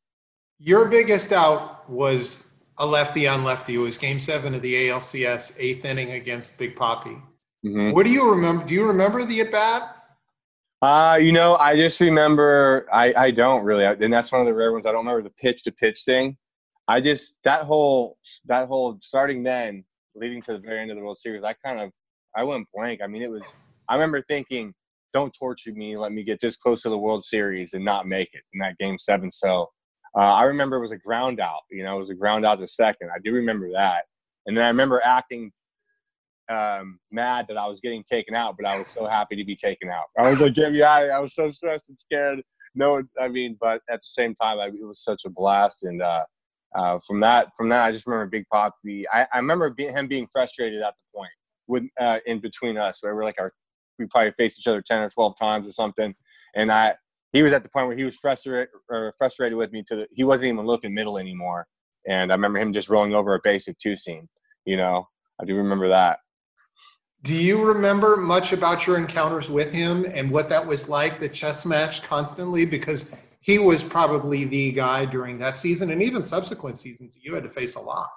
Your 0.60 0.86
biggest 0.86 1.31
out 1.31 1.89
was 1.89 2.38
a 2.77 2.86
lefty 2.86 3.27
on 3.27 3.43
lefty. 3.43 3.75
It 3.75 3.79
was 3.79 3.98
Game 3.98 4.19
Seven 4.19 4.53
of 4.53 4.62
the 4.62 4.74
ALCS, 4.74 5.55
eighth 5.60 5.86
inning 5.86 6.12
against 6.12 6.58
Big 6.58 6.75
Poppy. 6.75 7.17
Mm-hmm. 7.65 7.91
What 7.91 8.05
do 8.05 8.12
you 8.12 8.29
remember? 8.29 8.65
Do 8.65 8.74
you 8.74 8.86
remember 8.86 9.25
the 9.25 9.41
at 9.41 9.51
bat? 9.51 9.96
Uh, 10.81 11.17
you 11.22 11.34
know, 11.34 11.55
I 11.58 11.75
just 11.75 12.00
remember. 12.00 12.88
I 12.91 13.13
I 13.15 13.31
don't 13.31 13.63
really, 13.63 13.84
and 13.84 14.13
that's 14.13 14.31
one 14.31 14.41
of 14.41 14.48
the 14.48 14.53
rare 14.53 14.72
ones. 14.72 14.86
I 14.86 14.91
don't 14.91 15.05
remember 15.05 15.24
the 15.24 15.36
pitch 15.41 15.63
to 15.63 15.72
pitch 15.72 16.03
thing. 16.05 16.38
I 16.89 17.00
just 17.01 17.38
that 17.43 17.65
whole 17.65 18.17
that 18.48 18.67
whole 18.67 18.98
starting 19.00 19.43
then 19.43 19.84
leading 20.15 20.41
to 20.41 20.53
the 20.53 20.58
very 20.58 20.81
end 20.81 20.89
of 20.89 20.98
the 20.98 21.03
World 21.03 21.19
Series, 21.19 21.43
I 21.43 21.53
kind 21.63 21.79
of 21.79 21.91
I 22.36 22.43
went 22.43 22.67
blank. 22.74 23.01
I 23.03 23.08
mean, 23.08 23.22
it 23.22 23.29
was 23.29 23.53
I 23.88 23.93
remember 23.93 24.24
thinking 24.24 24.74
don't 25.13 25.31
torture 25.31 25.72
me. 25.72 25.98
Let 25.98 26.13
me 26.13 26.24
get 26.24 26.39
this 26.39 26.55
close 26.55 26.81
to 26.81 26.89
the 26.89 26.98
World 26.98 27.24
Series 27.24 27.75
and 27.75 27.86
not 27.86 28.08
make 28.08 28.29
it 28.34 28.41
in 28.53 28.60
that 28.62 28.75
game 28.79 28.98
seven. 28.98 29.29
So 29.29 29.69
uh, 30.17 30.34
I 30.34 30.43
remember 30.46 30.77
it 30.77 30.81
was 30.81 30.91
a 30.91 30.98
ground 30.98 31.39
out. 31.39 31.62
You 31.69 31.84
know, 31.84 31.96
it 31.96 32.00
was 32.00 32.10
a 32.10 32.15
ground 32.15 32.43
out 32.43 32.58
to 32.58 32.65
second. 32.65 33.10
I 33.15 33.19
do 33.24 33.34
remember 33.34 33.72
that. 33.74 34.05
And 34.48 34.58
then 34.58 34.65
I 34.65 34.69
remember 34.69 35.00
acting 35.05 35.51
um, 36.50 37.00
mad 37.12 37.46
that 37.50 37.58
I 37.58 37.67
was 37.67 37.79
getting 37.81 38.03
taken 38.03 38.34
out, 38.34 38.55
but 38.58 38.65
I 38.65 38.79
was 38.79 38.88
so 38.88 39.05
happy 39.05 39.36
to 39.36 39.46
be 39.46 39.55
taken 39.55 39.89
out. 39.89 40.05
I 40.17 40.27
was 40.27 40.39
like, 40.39 40.55
get 40.55 40.72
me 40.72 40.81
out! 40.81 41.08
I 41.12 41.19
was 41.19 41.36
so 41.36 41.51
stressed 41.51 41.89
and 41.89 42.00
scared. 42.00 42.41
No, 42.74 43.03
I 43.22 43.27
mean, 43.27 43.58
but 43.62 43.81
at 43.89 44.00
the 44.00 44.08
same 44.08 44.34
time, 44.34 44.60
I, 44.60 44.67
it 44.67 44.88
was 44.88 45.03
such 45.03 45.25
a 45.25 45.29
blast. 45.29 45.84
And 45.84 46.01
uh, 46.01 46.24
uh, 46.75 46.99
from 47.05 47.19
that, 47.21 47.49
from 47.57 47.69
that, 47.69 47.83
I 47.83 47.91
just 47.91 48.05
remember 48.05 48.29
Big 48.29 48.45
Poppy. 48.51 49.05
I, 49.11 49.25
I 49.33 49.38
remember 49.38 49.69
be, 49.69 49.88
him 49.88 50.07
being 50.07 50.27
frustrated 50.31 50.81
at 50.81 50.93
the 50.93 51.17
point 51.17 51.31
with 51.67 51.83
uh, 51.99 52.19
in 52.25 52.39
between 52.39 52.77
us, 52.77 53.01
where 53.01 53.15
we're 53.15 53.23
like 53.23 53.39
our 53.39 53.51
we 53.97 54.05
probably 54.05 54.31
faced 54.38 54.59
each 54.59 54.67
other 54.67 54.81
ten 54.81 54.99
or 54.99 55.09
twelve 55.09 55.38
times 55.38 55.67
or 55.67 55.71
something. 55.71 56.15
And 56.55 56.71
I, 56.71 56.93
he 57.33 57.43
was 57.43 57.53
at 57.53 57.63
the 57.63 57.69
point 57.69 57.88
where 57.88 57.97
he 57.97 58.03
was 58.03 58.17
frustrated 58.17 58.69
frustrated 59.17 59.57
with 59.57 59.71
me 59.71 59.83
to 59.88 59.95
the, 59.95 60.07
he 60.11 60.23
wasn't 60.23 60.49
even 60.49 60.65
looking 60.65 60.93
middle 60.93 61.17
anymore. 61.17 61.67
And 62.07 62.31
I 62.31 62.35
remember 62.35 62.59
him 62.59 62.71
just 62.71 62.89
rolling 62.89 63.13
over 63.13 63.35
a 63.35 63.39
basic 63.43 63.77
two 63.77 63.95
seam. 63.95 64.29
You 64.65 64.77
know, 64.77 65.07
I 65.41 65.45
do 65.45 65.55
remember 65.55 65.89
that. 65.89 66.19
Do 67.23 67.35
you 67.35 67.61
remember 67.61 68.15
much 68.15 68.53
about 68.53 68.88
your 68.88 68.97
encounters 68.97 69.49
with 69.49 69.71
him 69.71 70.05
and 70.05 70.31
what 70.31 70.47
that 70.47 70.65
was 70.65 70.88
like, 70.88 71.19
the 71.19 71.27
chess 71.27 71.65
match 71.65 72.01
constantly? 72.01 72.63
Because 72.63 73.11
he 73.41 73.58
was 73.58 73.84
probably 73.84 74.46
the 74.46 74.72
guy 74.72 75.05
during 75.05 75.39
that 75.39 75.58
season 75.58 75.91
and 75.91 76.03
even 76.03 76.24
subsequent 76.24 76.77
seasons 76.77 77.17
you 77.22 77.34
had 77.34 77.43
to 77.43 77.50
face 77.50 77.75
a 77.75 77.79
lot. 77.79 78.10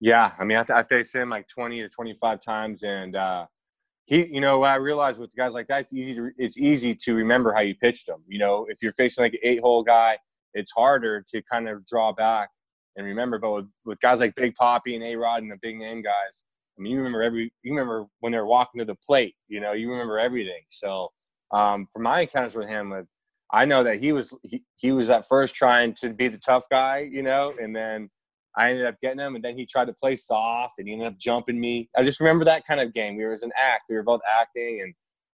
Yeah, 0.00 0.32
I 0.38 0.44
mean, 0.44 0.58
I, 0.58 0.64
I 0.80 0.82
faced 0.82 1.14
him 1.14 1.30
like 1.30 1.48
20 1.48 1.80
to 1.80 1.88
25 1.88 2.40
times, 2.40 2.82
and 2.82 3.16
uh, 3.16 3.46
he, 4.04 4.26
you 4.26 4.40
know, 4.40 4.62
I 4.62 4.74
realized 4.74 5.18
with 5.18 5.34
guys 5.34 5.52
like 5.52 5.68
that, 5.68 5.80
it's 5.80 5.92
easy 5.92 6.14
to 6.14 6.30
it's 6.36 6.58
easy 6.58 6.94
to 6.94 7.14
remember 7.14 7.54
how 7.54 7.60
you 7.60 7.74
pitched 7.74 8.06
them. 8.06 8.22
You 8.28 8.38
know, 8.38 8.66
if 8.68 8.82
you're 8.82 8.92
facing 8.92 9.24
like 9.24 9.32
an 9.34 9.40
eight 9.42 9.60
hole 9.60 9.82
guy, 9.82 10.18
it's 10.52 10.70
harder 10.70 11.24
to 11.28 11.42
kind 11.42 11.68
of 11.68 11.86
draw 11.86 12.12
back 12.12 12.50
and 12.96 13.06
remember. 13.06 13.38
But 13.38 13.52
with, 13.52 13.66
with 13.84 14.00
guys 14.00 14.20
like 14.20 14.34
Big 14.34 14.54
Poppy 14.54 14.94
and 14.96 15.04
A 15.04 15.16
Rod 15.16 15.42
and 15.42 15.50
the 15.50 15.58
big 15.62 15.76
name 15.76 16.02
guys, 16.02 16.44
I 16.78 16.82
mean, 16.82 16.92
you 16.92 16.98
remember 16.98 17.22
every, 17.22 17.52
you 17.62 17.72
remember 17.72 18.06
when 18.20 18.32
they're 18.32 18.46
walking 18.46 18.78
to 18.80 18.84
the 18.84 18.96
plate, 18.96 19.34
you 19.48 19.60
know, 19.60 19.72
you 19.72 19.90
remember 19.90 20.18
everything. 20.18 20.62
So, 20.70 21.10
um, 21.52 21.86
for 21.92 22.00
my 22.00 22.22
encounters 22.22 22.54
with 22.54 22.68
him, 22.68 23.06
I 23.52 23.64
know 23.64 23.84
that 23.84 24.00
he 24.00 24.12
was, 24.12 24.34
he, 24.42 24.64
he 24.76 24.92
was 24.92 25.08
at 25.10 25.26
first 25.28 25.54
trying 25.54 25.94
to 26.00 26.10
be 26.10 26.28
the 26.28 26.38
tough 26.38 26.64
guy, 26.70 27.08
you 27.10 27.22
know, 27.22 27.54
and 27.60 27.74
then 27.74 28.10
I 28.56 28.70
ended 28.70 28.86
up 28.86 28.96
getting 29.02 29.20
him, 29.20 29.34
and 29.36 29.44
then 29.44 29.56
he 29.56 29.66
tried 29.66 29.84
to 29.86 29.92
play 29.92 30.16
soft, 30.16 30.78
and 30.78 30.88
he 30.88 30.94
ended 30.94 31.08
up 31.08 31.18
jumping 31.18 31.60
me. 31.60 31.90
I 31.96 32.02
just 32.02 32.20
remember 32.20 32.44
that 32.46 32.66
kind 32.66 32.80
of 32.80 32.92
game. 32.92 33.16
We 33.16 33.24
were 33.24 33.32
as 33.32 33.42
an 33.42 33.52
act. 33.56 33.82
We 33.88 33.96
were 33.96 34.02
both 34.02 34.22
acting 34.40 34.80
and 34.82 34.94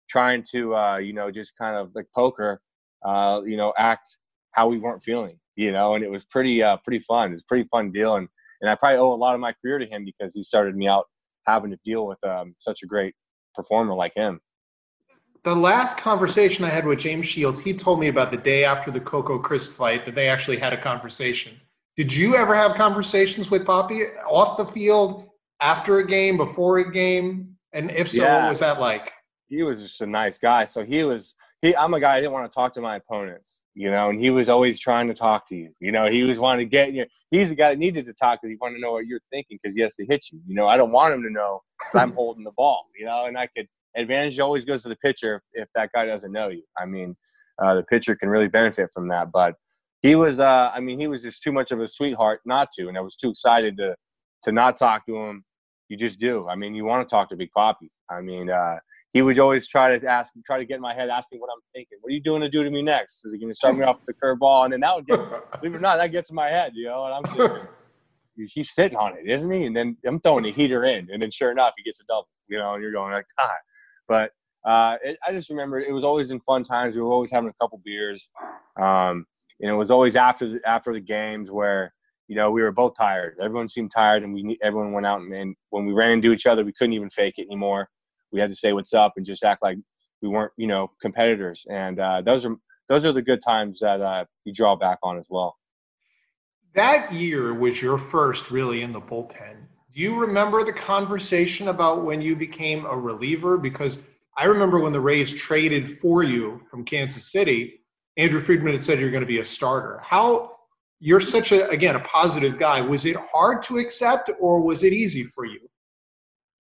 trying 0.09 0.45
to, 0.53 0.75
uh, 0.75 0.97
you 0.97 1.13
know, 1.13 1.31
just 1.31 1.53
kind 1.57 1.77
of 1.77 1.91
like 1.95 2.07
poker, 2.15 2.61
uh, 3.05 3.43
you 3.45 3.57
know, 3.57 3.75
act 3.77 4.17
how 4.53 4.69
we 4.69 4.79
weren't 4.79 5.03
feeling, 5.03 5.39
you 5.55 5.71
know, 5.71 5.95
and 5.95 6.03
it 6.03 6.11
was 6.11 6.25
pretty, 6.25 6.63
uh, 6.63 6.79
pretty 6.79 7.01
fun. 7.01 7.31
It 7.31 7.35
was 7.35 7.45
pretty 7.47 7.69
fun 7.71 7.93
deal, 7.93 8.17
and 8.17 8.29
and 8.61 8.71
I 8.71 8.75
probably 8.75 8.99
owe 8.99 9.13
a 9.13 9.15
lot 9.15 9.35
of 9.35 9.41
my 9.41 9.55
career 9.63 9.79
to 9.79 9.87
him 9.87 10.05
because 10.05 10.35
he 10.35 10.43
started 10.43 10.77
me 10.77 10.87
out 10.87 11.07
having 11.47 11.71
to 11.71 11.79
deal 11.85 12.07
with 12.07 12.23
um, 12.25 12.55
such 12.59 12.83
a 12.83 12.87
great 12.87 13.15
performer 13.55 13.95
like 13.95 14.15
him. 14.15 14.41
The 15.43 15.55
last 15.55 15.97
conversation 15.97 16.65
I 16.65 16.69
had 16.69 16.87
with 16.87 16.99
James 16.99 17.27
Shields, 17.27 17.61
he 17.61 17.73
told 17.73 17.99
me 17.99 18.09
about 18.09 18.31
the 18.31 18.37
day 18.37 18.65
after 18.65 18.91
the 18.91 19.01
Coco 19.01 19.39
Crisp 19.39 19.73
fight 19.73 20.05
that 20.05 20.15
they 20.15 20.29
actually 20.29 20.59
had 20.59 20.73
a 20.73 20.81
conversation. 20.81 21.59
Did 21.97 22.13
you 22.13 22.37
ever 22.37 22.55
have 22.55 22.77
conversations 22.77 23.51
with 23.51 23.65
Poppy 23.65 24.05
off 24.29 24.57
the 24.57 24.67
field, 24.67 25.31
after 25.61 25.99
a 25.99 26.07
game, 26.07 26.37
before 26.37 26.79
a 26.79 26.93
game? 26.93 27.57
And 27.73 27.91
if 27.91 28.11
so, 28.11 28.23
yeah. 28.23 28.43
what 28.43 28.51
was 28.51 28.61
that 28.61 28.81
like? 28.81 29.13
He 29.49 29.63
was 29.63 29.81
just 29.83 30.01
a 30.01 30.07
nice 30.07 30.39
guy. 30.39 30.65
So 30.65 30.85
he 30.85 31.05
was 31.05 31.35
he 31.63 31.77
I'm 31.77 31.95
a 31.95 32.01
guy 32.01 32.17
I 32.17 32.21
didn't 32.21 32.33
want 32.33 32.51
to 32.51 32.55
talk 32.55 32.73
to 32.75 32.81
my 32.81 32.97
opponents, 32.97 33.63
you 33.75 33.91
know, 33.91 34.11
and 34.11 34.21
he 34.21 34.31
was 34.31 34.49
always 34.49 34.79
trying 34.79 35.09
to 35.09 35.15
talk 35.15 35.49
to 35.49 35.57
you. 35.57 35.71
You 35.81 35.93
know, 35.93 36.11
he 36.11 36.23
was 36.23 36.39
wanting 36.39 36.67
to 36.67 36.71
get 36.71 36.93
you. 36.93 37.07
He's 37.31 37.51
the 37.51 37.55
guy 37.55 37.71
that 37.71 37.79
needed 37.79 38.07
to 38.07 38.15
talk 38.15 38.41
because 38.41 38.53
he 38.53 38.59
wanted 38.61 38.77
to 38.77 38.81
know 38.81 38.93
what 38.93 39.07
you're 39.07 39.21
thinking 39.31 39.59
because 39.61 39.75
he 39.75 39.83
has 39.83 39.95
to 39.97 40.07
hit 40.07 40.27
you. 40.33 40.41
You 40.47 40.55
know, 40.55 40.69
I 40.69 40.77
don't 40.77 40.93
want 40.93 41.15
him 41.15 41.23
to 41.23 41.31
know 41.31 41.61
I'm 41.95 42.13
holding 42.15 42.45
the 42.45 42.53
ball. 42.53 42.87
You 42.99 43.07
know, 43.07 43.27
and 43.27 43.37
I 43.37 43.47
could 43.49 43.67
advantage 43.97 44.39
always 44.39 44.65
goes 44.65 44.83
to 44.83 44.89
the 44.89 44.97
pitcher 44.97 45.37
if, 45.37 45.65
if 45.65 45.69
that 45.75 45.91
guy 45.95 46.07
doesn't 46.07 46.33
know 46.33 46.49
you. 46.49 46.63
I 46.79 46.87
mean, 46.87 47.17
uh, 47.63 47.75
the 47.75 47.83
pitcher 47.83 48.15
can 48.17 48.29
really 48.29 48.49
benefit 48.49 48.91
from 48.93 49.09
that. 49.09 49.31
But 49.33 49.55
he 50.03 50.15
was, 50.15 50.41
uh, 50.41 50.71
I 50.75 50.81
mean, 50.81 50.99
he 50.99 51.07
was 51.07 51.23
just 51.23 51.43
too 51.43 51.53
much 51.53 51.73
of 51.73 51.81
a 51.81 51.87
sweetheart 51.87 52.41
not 52.45 52.71
to, 52.79 52.89
and 52.89 52.97
I 52.97 53.01
was 53.01 53.17
too 53.17 53.31
excited 53.31 53.77
to 53.79 53.95
to 54.45 54.53
not 54.53 54.79
talk 54.79 55.05
to 55.07 55.17
him. 55.17 55.45
You 55.89 55.97
just 55.97 56.19
do. 56.19 56.49
I 56.49 56.55
mean, 56.55 56.75
you 56.75 56.85
want 56.85 57.07
to 57.07 57.11
talk 57.11 57.29
to 57.29 57.37
Big 57.37 57.51
Poppy. 57.55 57.91
I 58.09 58.23
mean, 58.23 58.49
uh, 58.49 58.77
he 59.13 59.23
would 59.23 59.39
always 59.39 59.67
try 59.67 59.99
to 59.99 60.07
ask, 60.07 60.33
try 60.47 60.57
to 60.59 60.65
get 60.65 60.77
in 60.77 60.81
my 60.81 60.95
head, 60.95 61.09
ask 61.09 61.27
me 61.33 61.39
what 61.39 61.51
I'm 61.53 61.61
thinking. 61.75 61.99
What 62.01 62.11
are 62.11 62.15
you 62.15 62.23
doing 62.23 62.41
to 62.43 62.49
do 62.49 62.63
to 62.63 62.71
me 62.71 62.81
next? 62.81 63.25
Is 63.25 63.33
he 63.33 63.39
going 63.39 63.51
to 63.51 63.55
start 63.55 63.77
me 63.77 63.85
off 63.85 63.97
with 64.07 64.15
the 64.17 64.27
curveball? 64.27 64.65
And 64.65 64.73
then 64.73 64.81
that 64.81 64.95
would 64.95 65.07
get, 65.07 65.19
believe 65.61 65.75
it 65.75 65.79
or 65.79 65.81
not, 65.81 65.97
that 65.97 66.13
gets 66.13 66.31
in 66.31 66.37
my 66.37 66.49
head, 66.49 66.73
you 66.75 66.87
know. 66.87 67.05
And 67.07 67.15
I'm 67.15 67.37
thinking, 67.37 67.67
he's 68.55 68.73
sitting 68.73 68.97
on 68.97 69.15
it, 69.15 69.29
isn't 69.29 69.51
he? 69.51 69.67
And 69.67 69.77
then 69.77 69.97
I'm 70.07 70.21
throwing 70.21 70.45
the 70.45 70.53
heater 70.53 70.85
in, 70.85 71.09
and 71.13 71.21
then 71.21 71.31
sure 71.31 71.51
enough, 71.51 71.75
he 71.77 71.83
gets 71.83 72.01
a 72.01 72.05
double, 72.05 72.29
you 72.49 72.57
know. 72.57 72.75
And 72.75 72.83
you're 72.83 72.93
going 72.93 73.13
like, 73.13 73.27
God. 73.37 73.51
But 74.11 74.33
uh, 74.69 74.97
it, 75.03 75.17
I 75.27 75.33
just 75.33 75.49
remember 75.49 75.81
it 75.81 75.93
was 75.93 76.05
always 76.05 76.31
in 76.31 76.41
fun 76.41 76.65
times. 76.65 76.95
We 76.95 77.01
were 77.01 77.13
always 77.13 77.31
having 77.31 77.49
a 77.49 77.65
couple 77.65 77.81
beers, 77.83 78.29
um, 78.79 79.25
and 79.61 79.71
it 79.71 79.75
was 79.75 79.91
always 79.91 80.17
after 80.17 80.49
the, 80.51 80.61
after 80.67 80.93
the 80.93 81.01
games 81.01 81.51
where 81.51 81.95
you 82.29 82.37
know 82.37 82.51
we 82.51 82.61
were 82.61 82.73
both 82.73 82.95
tired. 82.95 83.39
Everyone 83.43 83.69
seemed 83.69 83.91
tired, 83.91 84.23
and 84.23 84.35
we 84.35 84.59
everyone 84.63 84.93
went 84.93 85.07
out 85.07 85.21
and, 85.23 85.33
and 85.33 85.57
when 85.71 85.87
we 85.87 85.95
ran 85.95 86.11
into 86.11 86.33
each 86.33 86.45
other, 86.45 86.63
we 86.63 86.75
couldn't 86.75 86.93
even 86.93 87.09
fake 87.09 87.39
it 87.39 87.47
anymore 87.47 87.89
we 88.33 88.41
had 88.41 88.51
to 88.51 88.57
say 88.57 88.73
what's 88.73 88.95
up 88.95 89.15
and 89.17 89.27
just 89.27 89.45
act 89.45 89.63
like 89.63 89.79
we 90.23 90.29
weren't, 90.29 90.53
you 90.57 90.67
know, 90.67 90.91
competitors. 91.01 91.67
And 91.71 91.99
uh, 91.99 92.23
those 92.23 92.45
are 92.45 92.57
those 92.89 93.05
are 93.05 93.13
the 93.13 93.23
good 93.23 93.43
times 93.43 93.81
that 93.81 94.01
uh, 94.01 94.25
you 94.45 94.53
draw 94.53 94.77
back 94.77 94.99
on 95.03 95.19
as 95.19 95.27
well. 95.29 95.57
That 96.75 97.13
year 97.13 97.53
was 97.53 97.81
your 97.83 97.99
first 97.99 98.51
really 98.51 98.83
in 98.83 98.93
the 98.93 99.01
bullpen. 99.01 99.67
Do 99.93 100.01
you 100.01 100.17
remember 100.17 100.63
the 100.63 100.73
conversation 100.73 101.69
about 101.69 102.05
when 102.05 102.21
you 102.21 102.37
became 102.37 102.87
a 102.87 102.97
reliever? 102.97 103.59
Because 103.59 103.99
I 104.37 104.45
remember 104.45 104.79
when 104.79 104.93
the 104.93 105.01
Rays 105.01 105.33
traded 105.33 105.99
for 105.99 106.23
you 106.23 106.61
from 106.71 106.85
Kansas 106.85 107.31
City, 107.33 107.81
Andrew 108.17 108.41
Friedman 108.41 108.73
had 108.73 108.85
said 108.85 109.01
you're 109.01 109.11
going 109.11 109.23
to 109.23 109.27
be 109.27 109.41
a 109.41 109.45
starter. 109.45 110.01
How 110.05 110.53
you're 111.01 111.21
such 111.21 111.51
a 111.51 111.69
again 111.71 111.97
a 111.97 112.01
positive 112.01 112.59
guy. 112.59 112.81
Was 112.81 113.05
it 113.05 113.17
hard 113.33 113.63
to 113.65 113.79
accept 113.79 114.31
or 114.39 114.61
was 114.61 114.85
it 114.85 114.93
easy 114.93 115.25
for 115.25 115.45
you? 115.45 115.61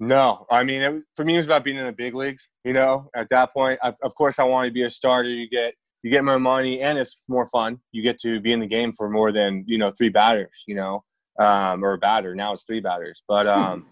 No, 0.00 0.46
I 0.50 0.64
mean, 0.64 0.80
it, 0.80 1.02
for 1.14 1.24
me, 1.26 1.34
it 1.34 1.38
was 1.38 1.46
about 1.46 1.62
being 1.62 1.76
in 1.76 1.84
the 1.84 1.92
big 1.92 2.14
leagues. 2.14 2.48
You 2.64 2.72
know, 2.72 3.10
at 3.14 3.28
that 3.28 3.52
point, 3.52 3.78
I, 3.82 3.92
of 4.02 4.14
course, 4.14 4.38
I 4.38 4.44
wanted 4.44 4.68
to 4.68 4.74
be 4.74 4.82
a 4.82 4.90
starter. 4.90 5.28
You 5.28 5.48
get 5.48 5.74
you 6.02 6.10
get 6.10 6.24
more 6.24 6.40
money, 6.40 6.80
and 6.80 6.98
it's 6.98 7.22
more 7.28 7.46
fun. 7.46 7.78
You 7.92 8.02
get 8.02 8.18
to 8.20 8.40
be 8.40 8.52
in 8.52 8.60
the 8.60 8.66
game 8.66 8.92
for 8.96 9.10
more 9.10 9.30
than 9.30 9.62
you 9.66 9.78
know 9.78 9.90
three 9.90 10.08
batters. 10.08 10.64
You 10.66 10.74
know, 10.74 11.04
um, 11.38 11.84
or 11.84 11.94
a 11.94 11.98
batter. 11.98 12.34
Now 12.34 12.52
it's 12.52 12.64
three 12.64 12.80
batters, 12.80 13.22
but 13.28 13.46
hmm. 13.46 13.62
um, 13.62 13.86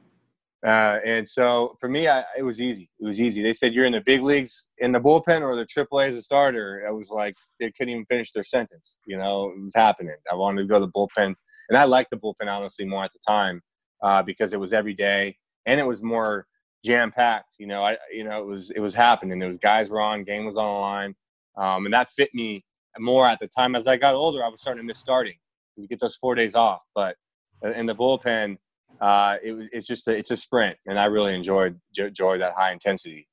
uh, 0.66 0.99
and 1.04 1.26
so 1.26 1.76
for 1.78 1.88
me, 1.88 2.09
I, 2.09 2.25
it 2.37 2.42
was 2.42 2.61
easy. 2.61 2.90
It 2.99 3.04
was 3.04 3.21
easy. 3.21 3.42
They 3.42 3.52
said 3.52 3.73
you're 3.73 3.85
in 3.85 3.92
the 3.92 4.00
big 4.00 4.23
leagues 4.23 4.64
in 4.78 4.90
the 4.90 5.00
bullpen 5.00 5.42
or 5.42 5.54
the 5.54 5.64
AAA 5.64 6.09
as 6.09 6.16
a 6.16 6.23
starter. 6.23 6.85
It 6.85 6.92
was 6.92 7.11
like 7.11 7.37
they 7.61 7.71
couldn't 7.71 7.90
even 7.90 8.07
finish 8.07 8.33
their 8.33 8.42
sentence. 8.42 8.97
You 9.07 9.18
know, 9.18 9.50
it 9.50 9.62
was 9.62 9.75
happening. 9.76 10.16
I 10.30 10.35
wanted 10.35 10.62
to 10.62 10.68
go 10.68 10.80
to 10.80 10.87
the 10.87 10.92
bullpen, 10.92 11.35
and 11.68 11.78
I 11.78 11.85
liked 11.85 12.11
the 12.11 12.16
bullpen 12.16 12.49
honestly 12.49 12.85
more 12.85 13.04
at 13.04 13.12
the 13.12 13.21
time 13.26 13.62
uh, 14.02 14.23
because 14.23 14.52
it 14.52 14.59
was 14.59 14.73
every 14.73 14.95
day 14.95 15.37
and 15.68 15.78
it 15.78 15.85
was 15.85 16.02
more 16.02 16.47
jam 16.85 17.12
packed. 17.12 17.54
You 17.59 17.68
know, 17.68 17.85
I 17.85 17.97
you 18.11 18.25
know 18.25 18.40
it 18.40 18.47
was 18.47 18.71
it 18.71 18.80
was 18.80 18.95
happening. 18.95 19.40
It 19.40 19.47
was 19.47 19.59
guys 19.59 19.90
were 19.90 20.00
on, 20.00 20.25
game 20.25 20.45
was 20.45 20.57
on 20.57 20.75
the 20.75 20.80
line, 20.80 21.14
um, 21.57 21.85
and 21.85 21.95
that 21.95 22.09
fit 22.09 22.30
me 22.35 22.64
more 22.99 23.28
at 23.28 23.38
the 23.38 23.47
time. 23.47 23.76
As 23.76 23.87
I 23.87 23.97
got 23.97 24.14
older, 24.14 24.42
I 24.42 24.49
was 24.49 24.61
starting 24.61 24.83
to 24.83 24.87
miss 24.87 24.99
starting. 24.99 25.37
You 25.76 25.87
get 25.87 26.00
those 26.00 26.16
four 26.16 26.35
days 26.35 26.57
off, 26.57 26.83
but 26.95 27.14
in 27.62 27.86
the 27.86 27.94
bullpen, 27.94 28.58
uh, 29.00 29.36
it, 29.42 29.70
it's 29.72 29.86
just 29.86 30.08
a, 30.08 30.12
it's 30.12 30.30
a 30.30 30.36
sprint, 30.36 30.76
and 30.86 30.98
I 30.98 31.06
really 31.06 31.34
enjoyed 31.34 31.78
enjoyed 31.96 32.40
that 32.40 32.52
high 32.52 32.72
intensity. 32.72 33.28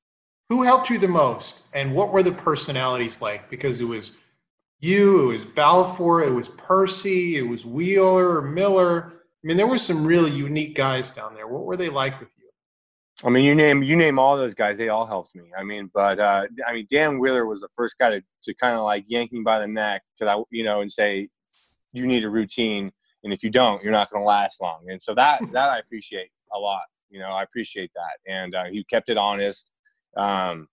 Who 0.49 0.61
helped 0.61 0.89
you 0.89 0.99
the 0.99 1.07
most, 1.07 1.63
and 1.73 1.93
what 1.93 2.11
were 2.11 2.23
the 2.23 2.31
personalities 2.31 3.21
like? 3.21 3.49
Because 3.49 3.81
it 3.81 3.85
was 3.85 4.13
you, 4.79 5.31
it 5.31 5.33
was 5.33 5.45
Balfour, 5.45 6.23
it 6.23 6.31
was 6.31 6.49
Percy, 6.49 7.37
it 7.37 7.41
was 7.41 7.65
Wheeler, 7.65 8.41
Miller. 8.41 9.13
I 9.13 9.47
mean, 9.47 9.57
there 9.57 9.67
were 9.67 9.77
some 9.77 10.05
really 10.05 10.31
unique 10.31 10.75
guys 10.75 11.11
down 11.11 11.33
there. 11.33 11.47
What 11.47 11.65
were 11.65 11.77
they 11.77 11.89
like 11.89 12.19
with 12.19 12.29
you? 12.37 12.45
I 13.23 13.29
mean, 13.29 13.45
you 13.45 13.55
name 13.55 13.81
you 13.81 13.95
name 13.95 14.19
all 14.19 14.37
those 14.37 14.53
guys. 14.53 14.77
They 14.77 14.89
all 14.89 15.05
helped 15.05 15.33
me. 15.35 15.45
I 15.57 15.63
mean, 15.63 15.89
but 15.93 16.19
uh, 16.19 16.45
I 16.67 16.73
mean, 16.73 16.85
Dan 16.91 17.19
Wheeler 17.19 17.45
was 17.45 17.61
the 17.61 17.69
first 17.75 17.97
guy 17.97 18.09
to, 18.11 18.21
to 18.43 18.53
kind 18.55 18.75
of 18.75 18.83
like 18.83 19.05
yank 19.07 19.31
me 19.31 19.41
by 19.41 19.59
the 19.59 19.67
neck 19.67 20.03
because 20.13 20.35
I, 20.35 20.43
you 20.51 20.63
know, 20.63 20.81
and 20.81 20.91
say, 20.91 21.29
you 21.93 22.05
need 22.05 22.23
a 22.23 22.29
routine, 22.29 22.91
and 23.25 23.33
if 23.33 23.43
you 23.43 23.49
don't, 23.49 23.83
you're 23.83 23.91
not 23.91 24.09
going 24.09 24.21
to 24.23 24.27
last 24.27 24.61
long. 24.61 24.85
And 24.87 25.01
so 25.01 25.13
that 25.15 25.41
that 25.51 25.69
I 25.69 25.79
appreciate 25.79 26.29
a 26.53 26.59
lot. 26.59 26.83
You 27.09 27.19
know, 27.19 27.29
I 27.29 27.43
appreciate 27.43 27.91
that, 27.95 28.31
and 28.31 28.55
uh, 28.55 28.65
he 28.65 28.83
kept 28.85 29.09
it 29.09 29.17
honest. 29.17 29.69
Um, 30.15 30.67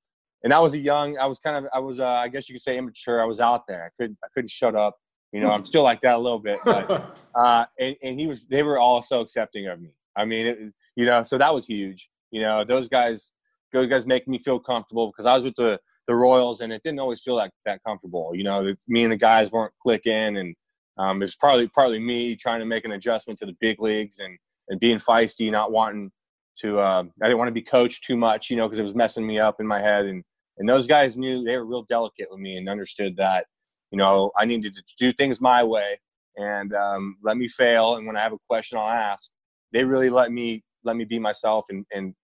and 0.45 0.53
I 0.53 0.59
was 0.59 0.75
a 0.75 0.79
young. 0.79 1.19
I 1.19 1.27
was 1.27 1.39
kind 1.39 1.57
of. 1.57 1.71
I 1.75 1.79
was. 1.79 1.99
Uh, 1.99 2.07
I 2.07 2.29
guess 2.29 2.49
you 2.49 2.55
could 2.55 2.63
say 2.63 2.77
immature. 2.77 3.23
I 3.23 3.25
was 3.25 3.41
out 3.41 3.67
there. 3.67 3.85
I 3.85 3.91
couldn't. 3.99 4.19
I 4.23 4.29
couldn't 4.35 4.51
shut 4.51 4.77
up. 4.77 4.97
You 5.33 5.41
know, 5.41 5.51
I'm 5.51 5.65
still 5.65 5.83
like 5.83 6.03
that 6.03 6.17
a 6.17 6.19
little 6.19 6.39
bit, 6.39 6.61
but 6.65 7.17
uh, 7.35 7.65
and 7.81 7.97
and 8.03 8.21
he 8.21 8.27
was. 8.27 8.47
They 8.47 8.63
were 8.63 8.79
all 8.79 9.03
so 9.03 9.21
accepting 9.21 9.67
of 9.67 9.81
me. 9.81 9.95
I 10.15 10.25
mean, 10.25 10.47
it, 10.47 10.59
you 10.95 11.07
know, 11.07 11.23
so 11.23 11.39
that 11.39 11.55
was 11.55 11.67
huge. 11.67 12.11
You 12.31 12.43
know, 12.43 12.65
those 12.65 12.89
guys, 12.89 13.33
those 13.73 13.87
guys 13.87 14.05
make 14.05 14.29
me 14.29 14.39
feel 14.39 14.59
comfortable 14.59 15.09
because 15.09 15.27
I 15.27 15.35
was 15.35 15.45
with 15.45 15.55
the 15.55 15.81
the 16.07 16.15
Royals, 16.15 16.61
and 16.61 16.73
it 16.73 16.83
didn't 16.83 17.01
always 17.01 17.23
feel 17.23 17.37
like 17.37 17.53
that 17.65 17.81
comfortable. 17.87 18.33
You 18.35 18.45
know, 18.45 18.75
me 18.89 19.05
and 19.05 19.13
the 19.13 19.17
guys 19.17 19.53
weren't 19.53 19.73
clicking, 19.83 20.37
and 20.37 20.55
um, 20.99 21.23
it 21.23 21.25
was 21.25 21.37
probably 21.37 21.69
partly 21.69 21.99
me 21.99 22.37
trying 22.37 22.61
to 22.61 22.67
make 22.67 22.85
an 22.85 22.93
adjustment 22.93 23.39
to 23.39 23.47
the 23.47 23.57
big 23.61 23.81
leagues 23.81 24.19
and 24.19 24.39
and 24.69 24.79
being 24.79 24.99
feisty, 24.99 25.51
not 25.51 25.73
wanting 25.73 26.11
to. 26.59 26.79
Uh, 26.79 27.05
I 27.21 27.27
didn't 27.27 27.39
want 27.39 27.49
to 27.49 27.53
be 27.53 27.63
coached 27.63 28.05
too 28.05 28.17
much, 28.17 28.51
you 28.51 28.57
know, 28.57 28.69
because 28.69 28.79
it 28.79 28.85
was 28.85 28.95
messing 28.95 29.27
me 29.27 29.39
up 29.39 29.61
in 29.61 29.67
my 29.67 29.81
head. 29.81 30.07
And 30.07 30.23
and 30.59 30.69
those 30.69 30.87
guys 30.87 31.17
knew 31.17 31.43
they 31.43 31.57
were 31.57 31.65
real 31.65 31.83
delicate 31.83 32.29
with 32.31 32.41
me 32.41 32.57
and 32.57 32.69
understood 32.69 33.17
that, 33.17 33.47
you 33.91 33.99
know, 33.99 34.31
I 34.37 34.45
needed 34.45 34.75
to 34.75 34.83
do 34.99 35.13
things 35.13 35.41
my 35.41 35.65
way 35.65 35.99
and 36.37 36.75
um, 36.75 37.17
let 37.23 37.37
me 37.37 37.49
fail. 37.49 37.97
And 37.97 38.07
when 38.07 38.17
I 38.17 38.21
have 38.21 38.33
a 38.33 38.39
question, 38.49 38.79
I'll 38.79 38.91
ask. 38.91 39.31
They 39.73 39.85
really 39.85 40.11
let 40.11 40.31
me 40.33 40.63
let 40.85 40.97
me 40.97 41.05
be 41.05 41.19
myself 41.19 41.67
and, 41.71 41.87
and 41.93 42.15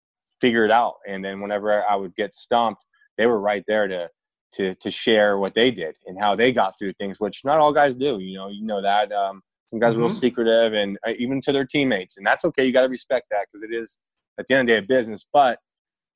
figure 0.40 0.64
it 0.64 0.70
out. 0.70 0.94
And 1.06 1.25
then 1.25 1.40
whenever 1.40 1.84
I 1.88 1.96
would 1.96 2.14
get 2.14 2.34
stumped, 2.34 2.84
they 3.16 3.26
were 3.26 3.40
right 3.40 3.64
there 3.66 3.88
to 3.88 4.08
to 4.55 4.75
to 4.75 4.90
share 4.90 5.38
what 5.38 5.55
they 5.55 5.71
did 5.71 5.95
and 6.07 6.19
how 6.19 6.35
they 6.35 6.52
got 6.52 6.78
through 6.78 6.93
things, 6.95 7.21
which 7.21 7.45
not 7.45 7.59
all 7.59 7.73
guys 7.73 7.95
do. 7.95 8.19
You 8.19 8.37
know, 8.37 8.49
you 8.49 8.64
know 8.64 8.83
that. 8.83 9.12
Um, 9.12 9.43
some 9.69 9.81
guys 9.81 9.93
mm-hmm. 9.93 10.00
are 10.00 10.05
real 10.05 10.11
mm-hmm. 10.11 10.19
secretive, 10.19 10.73
and 10.73 10.99
uh, 11.07 11.12
even 11.19 11.40
to 11.43 11.52
their 11.52 11.67
teammates, 11.67 12.17
and 12.17 12.26
that's 12.26 12.45
okay. 12.47 12.64
You 12.64 12.73
got 12.73 12.83
to 12.83 12.88
respect 12.88 13.26
that 13.31 13.47
because 13.50 13.62
it 13.62 13.75
is 13.75 13.99
at 14.38 14.47
the 14.47 14.55
end 14.55 14.69
of 14.69 14.75
the 14.75 14.81
day 14.81 14.85
a 14.85 14.87
business. 14.87 15.26
But 15.33 15.59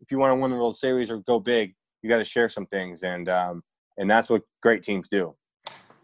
if 0.01 0.11
you 0.11 0.19
want 0.19 0.33
to 0.33 0.37
win 0.37 0.51
the 0.51 0.57
World 0.57 0.77
Series 0.77 1.11
or 1.11 1.19
go 1.19 1.39
big, 1.39 1.75
you 2.03 2.09
got 2.09 2.19
to 2.19 2.25
share 2.25 2.49
some 2.49 2.67
things, 2.67 3.03
and 3.03 3.29
um, 3.29 3.63
and 3.99 4.11
that's 4.11 4.31
what 4.31 4.43
great 4.63 4.83
teams 4.83 5.09
do. 5.09 5.35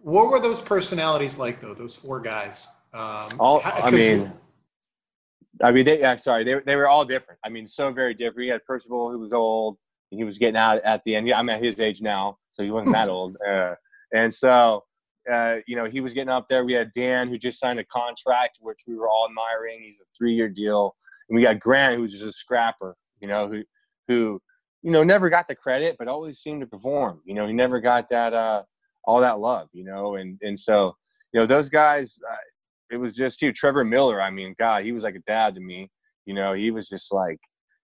What 0.02 0.30
were 0.30 0.40
those 0.40 0.61
personalities 0.61 1.38
like, 1.38 1.61
though? 1.61 1.75
Those 1.75 1.97
four 1.97 2.20
guys. 2.20 2.68
Um, 2.94 3.28
all, 3.38 3.61
I 3.64 3.90
mean, 3.90 4.32
I 5.62 5.73
mean, 5.73 5.85
they, 5.85 6.00
yeah, 6.00 6.16
sorry, 6.16 6.44
they, 6.44 6.54
they 6.64 6.76
were 6.76 6.88
all 6.88 7.04
different. 7.04 7.40
I 7.44 7.49
mean, 7.49 7.66
so 7.66 7.90
very 7.92 8.14
different. 8.14 8.47
You 8.47 8.52
had 8.52 8.64
Percival, 8.64 9.11
who 9.11 9.18
was 9.18 9.32
old. 9.32 9.76
He 10.10 10.24
was 10.24 10.38
getting 10.38 10.56
out 10.56 10.80
at 10.84 11.02
the 11.04 11.14
end. 11.14 11.26
Yeah, 11.26 11.38
I'm 11.38 11.48
at 11.50 11.62
his 11.62 11.78
age 11.80 12.00
now, 12.00 12.38
so 12.52 12.62
he 12.62 12.70
wasn't 12.70 12.94
that 12.94 13.08
old. 13.08 13.36
Uh, 13.46 13.74
and 14.14 14.34
so, 14.34 14.84
uh, 15.30 15.56
you 15.66 15.76
know, 15.76 15.84
he 15.84 16.00
was 16.00 16.14
getting 16.14 16.30
up 16.30 16.46
there. 16.48 16.64
We 16.64 16.72
had 16.72 16.92
Dan, 16.92 17.28
who 17.28 17.36
just 17.36 17.60
signed 17.60 17.78
a 17.78 17.84
contract, 17.84 18.58
which 18.62 18.80
we 18.86 18.96
were 18.96 19.08
all 19.08 19.28
admiring. 19.28 19.82
He's 19.82 20.00
a 20.00 20.06
three-year 20.16 20.48
deal. 20.48 20.96
And 21.28 21.36
we 21.36 21.42
got 21.42 21.60
Grant, 21.60 21.96
who 21.96 22.02
was 22.02 22.12
just 22.12 22.24
a 22.24 22.32
scrapper, 22.32 22.96
you 23.20 23.28
know, 23.28 23.48
who, 23.48 23.62
who, 24.08 24.40
you 24.82 24.90
know, 24.90 25.04
never 25.04 25.28
got 25.28 25.46
the 25.46 25.54
credit, 25.54 25.96
but 25.98 26.08
always 26.08 26.38
seemed 26.38 26.62
to 26.62 26.66
perform. 26.66 27.20
You 27.26 27.34
know, 27.34 27.46
he 27.46 27.52
never 27.52 27.80
got 27.80 28.08
that, 28.08 28.32
uh, 28.32 28.62
all 29.04 29.20
that 29.20 29.38
love, 29.38 29.68
you 29.72 29.84
know, 29.84 30.16
and, 30.16 30.38
and 30.40 30.58
so, 30.58 30.96
you 31.32 31.40
know, 31.40 31.46
those 31.46 31.68
guys, 31.68 32.18
uh, 32.30 32.36
it 32.90 32.96
was 32.96 33.12
just 33.14 33.42
you. 33.42 33.52
Trevor 33.52 33.84
Miller, 33.84 34.22
I 34.22 34.30
mean, 34.30 34.54
God, 34.58 34.84
he 34.84 34.92
was 34.92 35.02
like 35.02 35.14
a 35.14 35.22
dad 35.26 35.54
to 35.56 35.60
me. 35.60 35.90
You 36.24 36.34
know, 36.34 36.54
he 36.54 36.70
was 36.70 36.88
just 36.88 37.12
like 37.12 37.38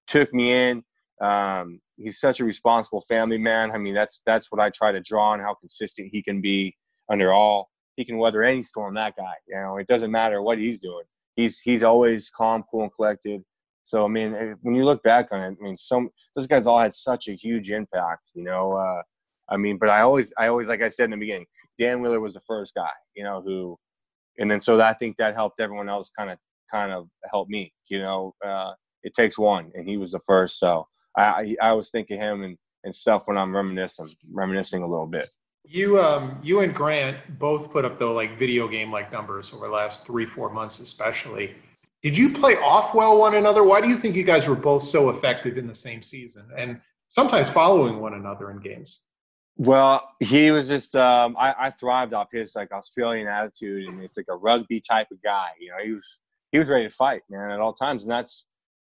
took 0.06 0.32
me 0.32 0.52
in. 0.52 0.82
Um, 1.20 1.80
he's 1.96 2.18
such 2.18 2.40
a 2.40 2.44
responsible 2.44 3.00
family 3.02 3.38
man. 3.38 3.70
I 3.70 3.78
mean, 3.78 3.94
that's 3.94 4.22
that's 4.26 4.50
what 4.50 4.60
I 4.60 4.70
try 4.70 4.92
to 4.92 5.00
draw 5.00 5.30
on 5.32 5.40
how 5.40 5.54
consistent 5.54 6.10
he 6.12 6.22
can 6.22 6.40
be 6.40 6.76
under 7.10 7.32
all. 7.32 7.70
He 7.96 8.04
can 8.04 8.18
weather 8.18 8.42
any 8.42 8.62
storm. 8.62 8.94
That 8.94 9.16
guy, 9.16 9.34
you 9.48 9.56
know, 9.56 9.76
it 9.76 9.86
doesn't 9.86 10.10
matter 10.10 10.42
what 10.42 10.58
he's 10.58 10.80
doing. 10.80 11.04
He's 11.36 11.58
he's 11.60 11.82
always 11.82 12.30
calm, 12.30 12.64
cool, 12.70 12.84
and 12.84 12.92
collected. 12.92 13.42
So 13.84 14.04
I 14.04 14.08
mean, 14.08 14.34
eh, 14.34 14.54
when 14.62 14.74
you 14.74 14.84
look 14.84 15.02
back 15.02 15.28
on 15.30 15.40
it, 15.40 15.56
I 15.60 15.62
mean, 15.62 15.76
some 15.78 16.10
those 16.34 16.46
guys 16.46 16.66
all 16.66 16.78
had 16.78 16.94
such 16.94 17.28
a 17.28 17.34
huge 17.34 17.70
impact. 17.70 18.30
You 18.34 18.44
know, 18.44 18.72
uh, 18.72 19.02
I 19.48 19.56
mean, 19.56 19.78
but 19.78 19.90
I 19.90 20.00
always, 20.00 20.32
I 20.38 20.48
always, 20.48 20.68
like 20.68 20.82
I 20.82 20.88
said 20.88 21.04
in 21.04 21.10
the 21.10 21.16
beginning, 21.18 21.46
Dan 21.78 22.00
Wheeler 22.00 22.20
was 22.20 22.34
the 22.34 22.40
first 22.40 22.74
guy. 22.74 22.90
You 23.14 23.24
know, 23.24 23.42
who 23.42 23.78
and 24.38 24.50
then 24.50 24.60
so 24.60 24.80
I 24.80 24.94
think 24.94 25.16
that 25.16 25.34
helped 25.34 25.60
everyone 25.60 25.88
else 25.88 26.10
kind 26.16 26.30
of 26.30 26.38
kind 26.70 26.92
of 26.92 27.08
help 27.30 27.48
me. 27.48 27.72
You 27.88 28.00
know, 28.00 28.34
uh, 28.44 28.72
it 29.02 29.14
takes 29.14 29.38
one, 29.38 29.70
and 29.74 29.88
he 29.88 29.96
was 29.96 30.12
the 30.12 30.20
first. 30.20 30.58
So 30.58 30.86
I 31.16 31.56
I, 31.60 31.80
think 31.82 32.10
of 32.10 32.18
him 32.18 32.42
and, 32.42 32.58
and 32.84 32.94
stuff 32.94 33.28
when 33.28 33.36
I'm 33.36 33.54
reminiscing 33.54 34.14
reminiscing 34.30 34.82
a 34.82 34.88
little 34.88 35.06
bit. 35.06 35.28
You 35.64 36.00
um 36.00 36.38
you 36.42 36.60
and 36.60 36.74
Grant 36.74 37.38
both 37.38 37.70
put 37.70 37.84
up 37.84 37.98
the 37.98 38.06
like 38.06 38.38
video 38.38 38.68
game 38.68 38.92
like 38.92 39.12
numbers 39.12 39.52
over 39.52 39.66
the 39.66 39.72
last 39.72 40.06
three 40.06 40.26
four 40.26 40.50
months 40.50 40.80
especially. 40.80 41.56
Did 42.02 42.16
you 42.18 42.30
play 42.30 42.56
off 42.56 42.94
well 42.94 43.18
one 43.18 43.34
another? 43.34 43.64
Why 43.64 43.80
do 43.80 43.88
you 43.88 43.96
think 43.96 44.14
you 44.14 44.24
guys 44.24 44.46
were 44.46 44.54
both 44.54 44.82
so 44.82 45.08
effective 45.08 45.56
in 45.56 45.66
the 45.66 45.74
same 45.74 46.02
season 46.02 46.46
and 46.56 46.80
sometimes 47.08 47.48
following 47.48 47.98
one 47.98 48.14
another 48.14 48.50
in 48.50 48.58
games? 48.58 49.00
Well, 49.56 50.10
he 50.20 50.50
was 50.50 50.66
just 50.68 50.96
um, 50.96 51.36
I, 51.38 51.54
I 51.58 51.70
thrived 51.70 52.12
off 52.12 52.28
his 52.32 52.56
like 52.56 52.72
Australian 52.72 53.28
attitude, 53.28 53.88
and 53.88 54.02
it's 54.02 54.16
like 54.16 54.26
a 54.28 54.36
rugby 54.36 54.80
type 54.80 55.06
of 55.12 55.22
guy. 55.22 55.50
You 55.60 55.70
know, 55.70 55.76
he 55.84 55.92
was 55.92 56.18
he 56.50 56.58
was 56.58 56.68
ready 56.68 56.88
to 56.88 56.94
fight, 56.94 57.22
man, 57.30 57.50
at 57.50 57.60
all 57.60 57.72
times, 57.72 58.02
and 58.02 58.10
that's 58.10 58.44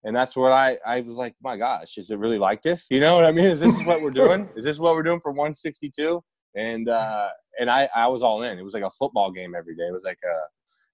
and 0.04 0.14
that's 0.14 0.36
what 0.36 0.52
I 0.52 0.78
I 0.86 1.00
was 1.00 1.16
like, 1.16 1.34
my 1.42 1.56
gosh, 1.56 1.98
is 1.98 2.10
it 2.10 2.18
really 2.18 2.38
like 2.38 2.62
this? 2.62 2.86
You 2.90 3.00
know 3.00 3.16
what 3.16 3.24
I 3.24 3.32
mean? 3.32 3.46
Is 3.46 3.60
this 3.60 3.76
what 3.84 4.02
we're 4.02 4.10
doing? 4.10 4.48
is 4.56 4.64
this 4.64 4.78
what 4.78 4.94
we're 4.94 5.02
doing 5.02 5.20
for 5.20 5.32
162? 5.32 6.22
And 6.56 6.88
uh, 6.88 7.28
and 7.58 7.70
I 7.70 7.88
I 7.94 8.06
was 8.06 8.22
all 8.22 8.42
in. 8.42 8.58
It 8.58 8.64
was 8.64 8.74
like 8.74 8.84
a 8.84 8.90
football 8.90 9.30
game 9.30 9.54
every 9.56 9.74
day. 9.74 9.84
It 9.88 9.92
was 9.92 10.04
like 10.04 10.20
a 10.24 10.38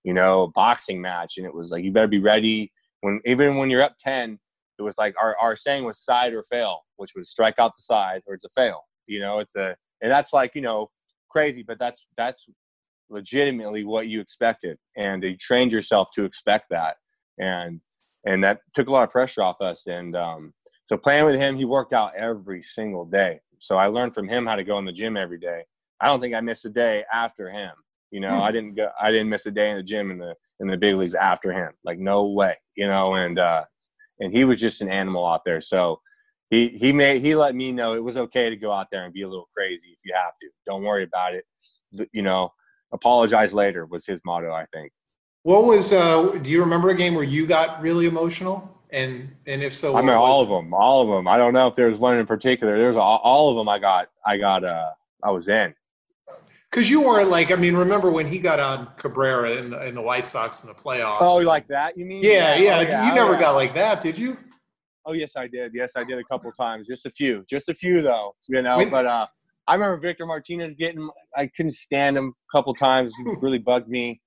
you 0.04 0.14
know 0.14 0.50
boxing 0.54 1.00
match, 1.00 1.36
and 1.36 1.46
it 1.46 1.54
was 1.54 1.70
like 1.70 1.84
you 1.84 1.92
better 1.92 2.06
be 2.06 2.20
ready 2.20 2.72
when 3.00 3.20
even 3.26 3.56
when 3.56 3.70
you're 3.70 3.82
up 3.82 3.96
ten. 3.98 4.38
It 4.78 4.82
was 4.82 4.96
like 4.96 5.14
our, 5.20 5.36
our 5.36 5.56
saying 5.56 5.84
was 5.84 5.98
side 5.98 6.32
or 6.32 6.42
fail, 6.42 6.86
which 6.96 7.14
was 7.14 7.28
strike 7.28 7.58
out 7.58 7.76
the 7.76 7.82
side 7.82 8.22
or 8.26 8.32
it's 8.32 8.44
a 8.44 8.48
fail 8.48 8.86
you 9.10 9.18
know, 9.18 9.40
it's 9.40 9.56
a 9.56 9.76
and 10.00 10.10
that's 10.10 10.32
like 10.32 10.52
you 10.54 10.62
know 10.62 10.88
crazy, 11.28 11.62
but 11.62 11.78
that's 11.78 12.06
that's 12.16 12.46
legitimately 13.10 13.84
what 13.84 14.06
you 14.06 14.20
expected, 14.20 14.78
and 14.96 15.22
you 15.22 15.36
trained 15.36 15.72
yourself 15.72 16.08
to 16.14 16.24
expect 16.24 16.66
that, 16.70 16.96
and 17.38 17.80
and 18.24 18.42
that 18.44 18.60
took 18.74 18.88
a 18.88 18.92
lot 18.92 19.04
of 19.04 19.10
pressure 19.10 19.42
off 19.42 19.60
us. 19.60 19.86
And 19.86 20.16
um, 20.16 20.52
so 20.84 20.96
playing 20.96 21.24
with 21.24 21.36
him, 21.36 21.56
he 21.56 21.64
worked 21.64 21.92
out 21.92 22.14
every 22.16 22.62
single 22.62 23.04
day. 23.04 23.40
So 23.58 23.76
I 23.76 23.86
learned 23.86 24.14
from 24.14 24.28
him 24.28 24.46
how 24.46 24.56
to 24.56 24.64
go 24.64 24.78
in 24.78 24.84
the 24.84 24.92
gym 24.92 25.16
every 25.16 25.38
day. 25.38 25.64
I 26.00 26.06
don't 26.06 26.20
think 26.20 26.34
I 26.34 26.40
missed 26.40 26.64
a 26.64 26.70
day 26.70 27.04
after 27.12 27.50
him. 27.50 27.72
You 28.10 28.20
know, 28.20 28.36
hmm. 28.36 28.42
I 28.42 28.50
didn't 28.50 28.74
go. 28.74 28.88
I 29.00 29.10
didn't 29.10 29.28
miss 29.28 29.46
a 29.46 29.50
day 29.50 29.70
in 29.70 29.76
the 29.76 29.82
gym 29.82 30.10
in 30.10 30.18
the 30.18 30.34
in 30.58 30.66
the 30.66 30.76
big 30.76 30.96
leagues 30.96 31.14
after 31.14 31.52
him. 31.52 31.72
Like 31.84 31.98
no 31.98 32.26
way. 32.26 32.56
You 32.74 32.86
know, 32.86 33.14
and 33.14 33.38
uh, 33.38 33.64
and 34.18 34.32
he 34.32 34.44
was 34.44 34.58
just 34.58 34.80
an 34.80 34.90
animal 34.90 35.26
out 35.26 35.44
there. 35.44 35.60
So 35.60 36.00
he 36.48 36.68
he 36.68 36.92
made 36.92 37.22
he 37.22 37.36
let 37.36 37.54
me 37.54 37.70
know 37.70 37.94
it 37.94 38.02
was 38.02 38.16
okay 38.16 38.50
to 38.50 38.56
go 38.56 38.72
out 38.72 38.88
there 38.90 39.04
and 39.04 39.14
be 39.14 39.22
a 39.22 39.28
little 39.28 39.48
crazy 39.56 39.88
if 39.88 39.98
you 40.04 40.12
have 40.14 40.32
to. 40.40 40.48
Don't 40.66 40.82
worry 40.82 41.04
about 41.04 41.34
it. 41.34 41.44
You 42.12 42.22
know, 42.22 42.52
apologize 42.92 43.54
later 43.54 43.86
was 43.86 44.06
his 44.06 44.20
motto. 44.24 44.52
I 44.52 44.66
think. 44.72 44.92
What 45.42 45.64
was? 45.64 45.92
Uh, 45.92 46.38
do 46.42 46.50
you 46.50 46.60
remember 46.60 46.90
a 46.90 46.96
game 46.96 47.14
where 47.14 47.24
you 47.24 47.46
got 47.46 47.80
really 47.80 48.06
emotional? 48.06 48.68
And 48.92 49.30
and 49.46 49.62
if 49.62 49.76
so, 49.76 49.96
I 49.96 50.00
mean 50.00 50.10
all 50.10 50.42
of 50.42 50.48
them, 50.48 50.74
all 50.74 51.02
of 51.02 51.08
them. 51.08 51.28
I 51.28 51.38
don't 51.38 51.54
know 51.54 51.68
if 51.68 51.76
there 51.76 51.88
was 51.88 51.98
one 51.98 52.18
in 52.18 52.26
particular. 52.26 52.76
There's 52.76 52.96
all, 52.96 53.20
all 53.22 53.50
of 53.50 53.56
them. 53.56 53.68
I 53.68 53.78
got, 53.78 54.08
I 54.26 54.36
got, 54.36 54.64
uh, 54.64 54.90
I 55.22 55.30
was 55.30 55.48
in. 55.48 55.74
Because 56.70 56.90
you 56.90 57.00
weren't 57.00 57.30
like, 57.30 57.50
I 57.50 57.56
mean, 57.56 57.74
remember 57.74 58.10
when 58.10 58.26
he 58.26 58.38
got 58.38 58.60
on 58.60 58.88
Cabrera 58.96 59.56
in 59.56 59.70
the 59.70 59.86
in 59.86 59.94
the 59.94 60.02
White 60.02 60.26
Sox 60.26 60.62
in 60.62 60.68
the 60.68 60.74
playoffs? 60.74 61.18
Oh, 61.20 61.36
like 61.38 61.66
that? 61.68 61.96
You 61.96 62.04
mean? 62.04 62.22
Yeah, 62.22 62.56
yeah. 62.56 62.78
Oh, 62.78 62.80
yeah. 62.82 63.08
You 63.08 63.14
never 63.14 63.32
yeah. 63.32 63.40
got 63.40 63.52
like 63.52 63.74
that, 63.74 64.00
did 64.00 64.18
you? 64.18 64.36
Oh 65.06 65.12
yes, 65.12 65.34
I 65.36 65.46
did. 65.46 65.72
Yes, 65.74 65.92
I 65.96 66.04
did 66.04 66.18
a 66.18 66.24
couple 66.24 66.52
times. 66.52 66.86
Just 66.86 67.06
a 67.06 67.10
few. 67.10 67.44
Just 67.48 67.68
a 67.68 67.74
few 67.74 68.02
though. 68.02 68.34
You 68.48 68.62
know, 68.62 68.84
but 68.86 69.06
uh, 69.06 69.26
I 69.66 69.74
remember 69.74 69.98
Victor 69.98 70.26
Martinez 70.26 70.74
getting. 70.74 71.08
I 71.36 71.46
couldn't 71.48 71.72
stand 71.72 72.16
him 72.16 72.34
a 72.52 72.56
couple 72.56 72.74
times. 72.74 73.12
He 73.16 73.24
really 73.40 73.58
bugged 73.58 73.88
me, 73.88 74.20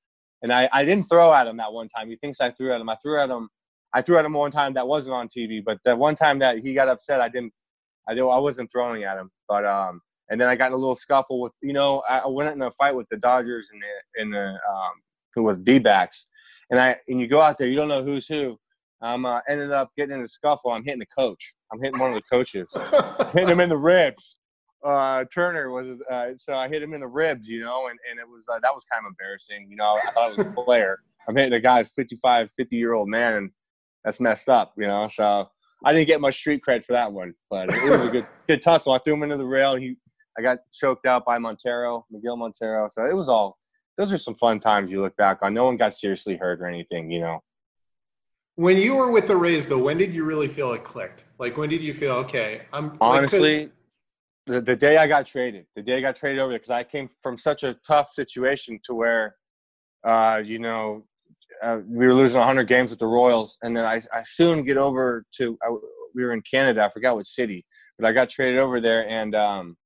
and 0.44 0.54
I 0.54 0.70
I 0.72 0.86
didn't 0.86 1.06
throw 1.06 1.34
at 1.34 1.48
him 1.48 1.58
that 1.58 1.74
one 1.74 1.90
time. 1.90 2.10
He 2.10 2.16
thinks 2.18 2.40
I 2.40 2.52
threw 2.52 2.74
at 2.74 2.80
him. 2.80 2.90
I 2.90 2.98
threw 3.02 3.20
at 3.20 3.30
him. 3.30 3.50
I 3.94 4.02
threw 4.02 4.18
at 4.18 4.26
him 4.26 4.34
one 4.34 4.52
time 4.52 4.74
that 4.76 4.88
wasn't 4.88 5.16
on 5.16 5.28
TV, 5.28 5.64
but 5.64 5.80
that 5.86 5.98
one 5.98 6.16
time 6.16 6.40
that 6.40 6.60
he 6.60 6.74
got 6.74 6.90
upset, 6.90 7.22
I 7.22 7.30
didn't. 7.30 7.54
I. 8.08 8.14
I 8.14 8.40
wasn't 8.40 8.72
throwing 8.72 9.04
at 9.04 9.18
him, 9.18 9.32
but 9.48 9.66
um, 9.66 10.02
and 10.30 10.40
then 10.40 10.48
I 10.48 10.56
got 10.56 10.68
in 10.68 10.74
a 10.74 10.78
little 10.78 10.96
scuffle 10.96 11.40
with. 11.40 11.54
You 11.62 11.74
know, 11.74 12.04
I 12.08 12.28
went 12.28 12.54
in 12.54 12.62
a 12.62 12.72
fight 12.72 12.96
with 12.96 13.08
the 13.10 13.18
Dodgers 13.18 13.70
and 13.72 13.82
the 13.82 14.22
and 14.22 14.34
the 14.34 14.48
um, 14.50 14.92
who 15.34 15.44
was 15.44 15.58
D 15.58 15.80
backs, 15.80 16.28
and 16.70 16.80
I 16.80 16.98
and 17.08 17.20
you 17.20 17.28
go 17.28 17.42
out 17.42 17.58
there, 17.58 17.68
you 17.68 17.76
don't 17.76 17.88
know 17.88 18.04
who's 18.04 18.28
who 18.28 18.58
I'm 19.04 19.26
uh, 19.26 19.42
ended 19.50 19.72
up 19.72 19.92
getting 19.98 20.16
in 20.16 20.22
a 20.22 20.28
scuffle. 20.28 20.72
I'm 20.72 20.84
hitting 20.84 21.00
the 21.00 21.06
coach. 21.06 21.54
I'm 21.72 21.82
hitting 21.82 22.00
one 22.00 22.12
of 22.12 22.16
the 22.16 22.22
coaches, 22.22 22.76
hitting 23.34 23.50
him 23.50 23.60
in 23.60 23.70
the 23.70 23.78
ribs. 23.78 24.38
Uh, 24.84 25.24
Turner 25.34 25.72
was 25.72 26.00
uh, 26.10 26.36
so 26.36 26.54
I 26.54 26.68
hit 26.68 26.84
him 26.84 26.94
in 26.94 27.02
the 27.02 27.08
ribs, 27.08 27.48
you 27.48 27.62
know, 27.62 27.88
and, 27.88 27.98
and 28.10 28.20
it 28.20 28.28
was 28.28 28.44
uh, 28.52 28.60
that 28.62 28.74
was 28.74 28.84
kind 28.84 29.06
of 29.06 29.12
embarrassing, 29.12 29.68
you 29.70 29.78
know. 29.78 29.98
I 30.06 30.12
thought 30.12 30.32
it 30.32 30.38
was 30.38 30.48
a 30.48 30.50
player. 30.66 31.00
I'm 31.28 31.36
hitting 31.36 31.54
a 31.54 31.60
guy, 31.62 31.84
55, 31.86 32.50
50 32.58 32.76
year 32.76 32.94
old 32.94 33.08
man, 33.08 33.36
and 33.36 33.52
that's 34.04 34.20
messed 34.20 34.50
up, 34.50 34.74
you 34.78 34.88
know. 34.88 35.08
So 35.08 35.50
I 35.86 35.94
didn't 35.94 36.08
get 36.08 36.20
much 36.20 36.36
street 36.36 36.62
cred 36.68 36.84
for 36.84 36.94
that 36.94 37.14
one, 37.14 37.34
but 37.50 37.70
it 37.70 37.90
was 37.90 38.06
a 38.06 38.10
good 38.10 38.28
good 38.48 38.62
tussle. 38.62 38.94
I 38.94 39.00
threw 39.00 39.14
him 39.14 39.24
into 39.24 39.38
the 39.38 39.46
rail. 39.46 39.76
He 39.76 39.98
I 40.38 40.42
got 40.42 40.60
choked 40.72 41.06
out 41.06 41.26
by 41.26 41.38
Montero, 41.38 42.06
Miguel 42.12 42.38
Montero. 42.38 42.90
So 42.90 43.06
it 43.06 43.16
was 43.16 43.30
all. 43.30 43.58
Those 43.98 44.12
are 44.12 44.18
some 44.18 44.36
fun 44.36 44.60
times 44.60 44.92
you 44.92 45.02
look 45.02 45.16
back 45.18 45.44
on. 45.44 45.54
No 45.54 45.66
one 45.66 45.78
got 45.78 45.94
seriously 45.94 46.36
hurt 46.36 46.60
or 46.62 46.66
anything, 46.66 47.12
you 47.12 47.22
know. 47.22 47.44
When 48.56 48.78
you 48.78 48.96
were 48.96 49.12
with 49.12 49.28
the 49.28 49.36
Rays, 49.36 49.68
though, 49.68 49.78
when 49.78 49.98
did 49.98 50.14
you 50.14 50.24
really 50.24 50.48
feel 50.48 50.74
it 50.74 50.84
clicked? 50.84 51.26
Like, 51.40 51.58
when 51.58 51.70
did 51.70 51.82
you 51.82 51.94
feel 51.94 52.14
okay? 52.14 52.64
I'm 52.72 52.98
honestly 53.02 53.64
like, 53.64 53.72
the, 54.46 54.62
the 54.62 54.76
day 54.76 54.98
I 54.98 55.08
got 55.08 55.26
traded. 55.26 55.66
The 55.76 55.82
day 55.82 55.98
I 55.98 56.02
got 56.02 56.16
traded 56.16 56.40
over 56.40 56.52
there 56.52 56.60
because 56.60 56.72
I 56.72 56.84
came 56.84 57.10
from 57.22 57.38
such 57.38 57.64
a 57.64 57.76
tough 57.88 58.12
situation 58.12 58.80
to 58.86 58.94
where, 58.94 59.36
uh, 60.04 60.42
you 60.44 60.60
know, 60.60 61.06
uh, 61.62 61.80
we 61.88 62.06
were 62.06 62.14
losing 62.14 62.40
100 62.40 62.64
games 62.66 62.90
with 62.90 63.00
the 63.00 63.06
Royals, 63.06 63.58
and 63.62 63.76
then 63.76 63.86
I, 63.86 64.02
I 64.14 64.24
soon 64.24 64.66
get 64.66 64.76
over 64.76 65.26
to 65.38 65.58
I, 65.64 65.70
we 66.14 66.24
were 66.26 66.34
in 66.34 66.42
Canada. 66.42 66.84
I 66.84 66.90
forgot 66.90 67.16
what 67.16 67.26
city, 67.26 67.66
but 67.98 68.08
I 68.08 68.12
got 68.12 68.30
traded 68.30 68.60
over 68.60 68.82
there, 68.82 69.08
and 69.08 69.34
um, 69.34 69.78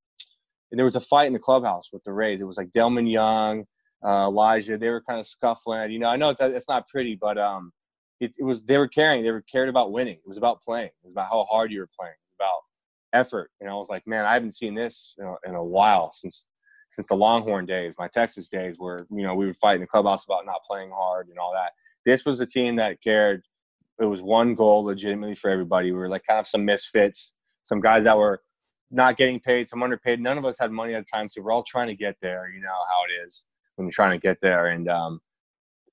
and 0.72 0.80
there 0.80 0.86
was 0.86 0.96
a 0.96 1.02
fight 1.02 1.28
in 1.28 1.34
the 1.34 1.40
clubhouse 1.40 1.92
with 1.94 2.04
the 2.04 2.14
Rays. 2.14 2.42
It 2.42 2.46
was 2.46 2.58
like 2.58 2.72
Delmon 2.72 3.12
Young, 3.12 3.66
uh, 4.04 4.26
Elijah. 4.26 4.78
They 4.78 4.90
were 4.90 5.04
kind 5.08 5.20
of 5.20 5.28
scuffling. 5.28 5.92
You 5.92 6.00
know, 6.00 6.08
I 6.08 6.16
know 6.16 6.34
that 6.38 6.52
it's 6.52 6.68
not 6.68 6.88
pretty, 6.88 7.16
but 7.16 7.38
um, 7.38 7.72
it, 8.20 8.34
it, 8.38 8.44
was 8.44 8.64
they 8.64 8.78
were 8.78 8.88
caring. 8.88 9.24
They 9.24 9.32
were 9.32 9.44
cared 9.44 9.70
about 9.70 9.92
winning. 9.92 10.16
It 10.16 10.28
was 10.28 10.38
about 10.38 10.62
playing. 10.62 10.88
It 10.88 10.94
was 11.04 11.14
about 11.14 11.30
how 11.30 11.46
hard 11.50 11.72
you 11.72 11.80
were 11.80 11.90
playing. 11.98 12.16
Effort. 13.14 13.52
And 13.60 13.70
I 13.70 13.74
was 13.74 13.88
like, 13.90 14.06
man, 14.06 14.26
I 14.26 14.34
haven't 14.34 14.56
seen 14.56 14.76
this 14.76 15.14
you 15.18 15.24
know, 15.24 15.38
in 15.46 15.56
a 15.56 15.64
while 15.64 16.12
since 16.14 16.46
since 16.90 17.08
the 17.08 17.16
Longhorn 17.16 17.66
days, 17.66 17.96
my 18.00 18.08
Texas 18.08 18.48
days, 18.48 18.78
where 18.78 19.06
you 19.12 19.24
know 19.24 19.36
we 19.36 19.46
would 19.46 19.58
fight 19.58 19.76
in 19.76 19.82
the 19.82 19.88
clubhouse 19.88 20.26
about 20.26 20.46
not 20.46 20.64
playing 20.66 20.92
hard 20.92 21.28
and 21.28 21.38
all 21.38 21.54
that. 21.54 21.72
This 22.06 22.26
was 22.26 22.40
a 22.40 22.46
team 22.46 22.78
that 22.78 23.02
cared. 23.02 23.44
It 24.00 24.06
was 24.06 24.22
one 24.22 24.56
goal 24.56 24.86
legitimately 24.86 25.36
for 25.36 25.50
everybody. 25.50 25.92
We 25.92 25.98
were 25.98 26.10
like 26.10 26.24
kind 26.28 26.40
of 26.40 26.48
some 26.48 26.64
misfits, 26.64 27.34
some 27.64 27.82
guys 27.82 28.06
that 28.06 28.18
were 28.18 28.42
not 28.92 29.18
getting 29.18 29.40
paid, 29.40 29.68
some 29.68 29.84
underpaid. 29.84 30.22
None 30.22 30.38
of 30.38 30.46
us 30.46 30.58
had 30.60 30.72
money 30.72 30.94
at 30.94 31.06
the 31.06 31.12
time, 31.12 31.28
so 31.30 31.42
we're 31.42 31.52
all 31.52 31.64
trying 31.64 31.88
to 31.88 31.96
get 31.96 32.16
there. 32.22 32.50
You 32.54 32.62
know 32.62 32.70
how 32.70 33.02
it 33.10 33.26
is 33.26 33.46
when 33.76 33.88
you're 33.88 33.92
trying 33.92 34.12
to 34.12 34.22
get 34.22 34.40
there. 34.42 34.68
And 34.68 34.88
um, 34.88 35.20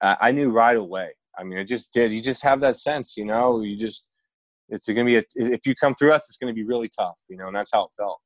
I, 0.01 0.17
I 0.21 0.33
knew 0.33 0.51
right 0.51 0.77
away. 0.77 1.11
I 1.37 1.43
mean, 1.43 1.59
it 1.59 1.65
just 1.65 1.93
did. 1.93 2.13
You 2.13 2.23
just 2.23 2.43
have 2.45 2.61
that 2.61 2.77
sense, 2.77 3.17
you 3.17 3.25
know. 3.25 3.61
You 3.61 3.77
just 3.77 4.07
it's 4.69 4.87
going 4.87 4.99
to 4.99 5.05
be 5.05 5.17
a, 5.17 5.23
if 5.37 5.67
you 5.67 5.75
come 5.75 5.95
through 5.95 6.13
us, 6.13 6.29
it's 6.29 6.37
going 6.37 6.53
to 6.53 6.55
be 6.55 6.65
really 6.65 6.89
tough, 6.89 7.19
you 7.29 7.37
know, 7.37 7.47
and 7.47 7.57
that's 7.57 7.71
how 7.73 7.85
it 7.85 7.91
felt. 7.97 8.21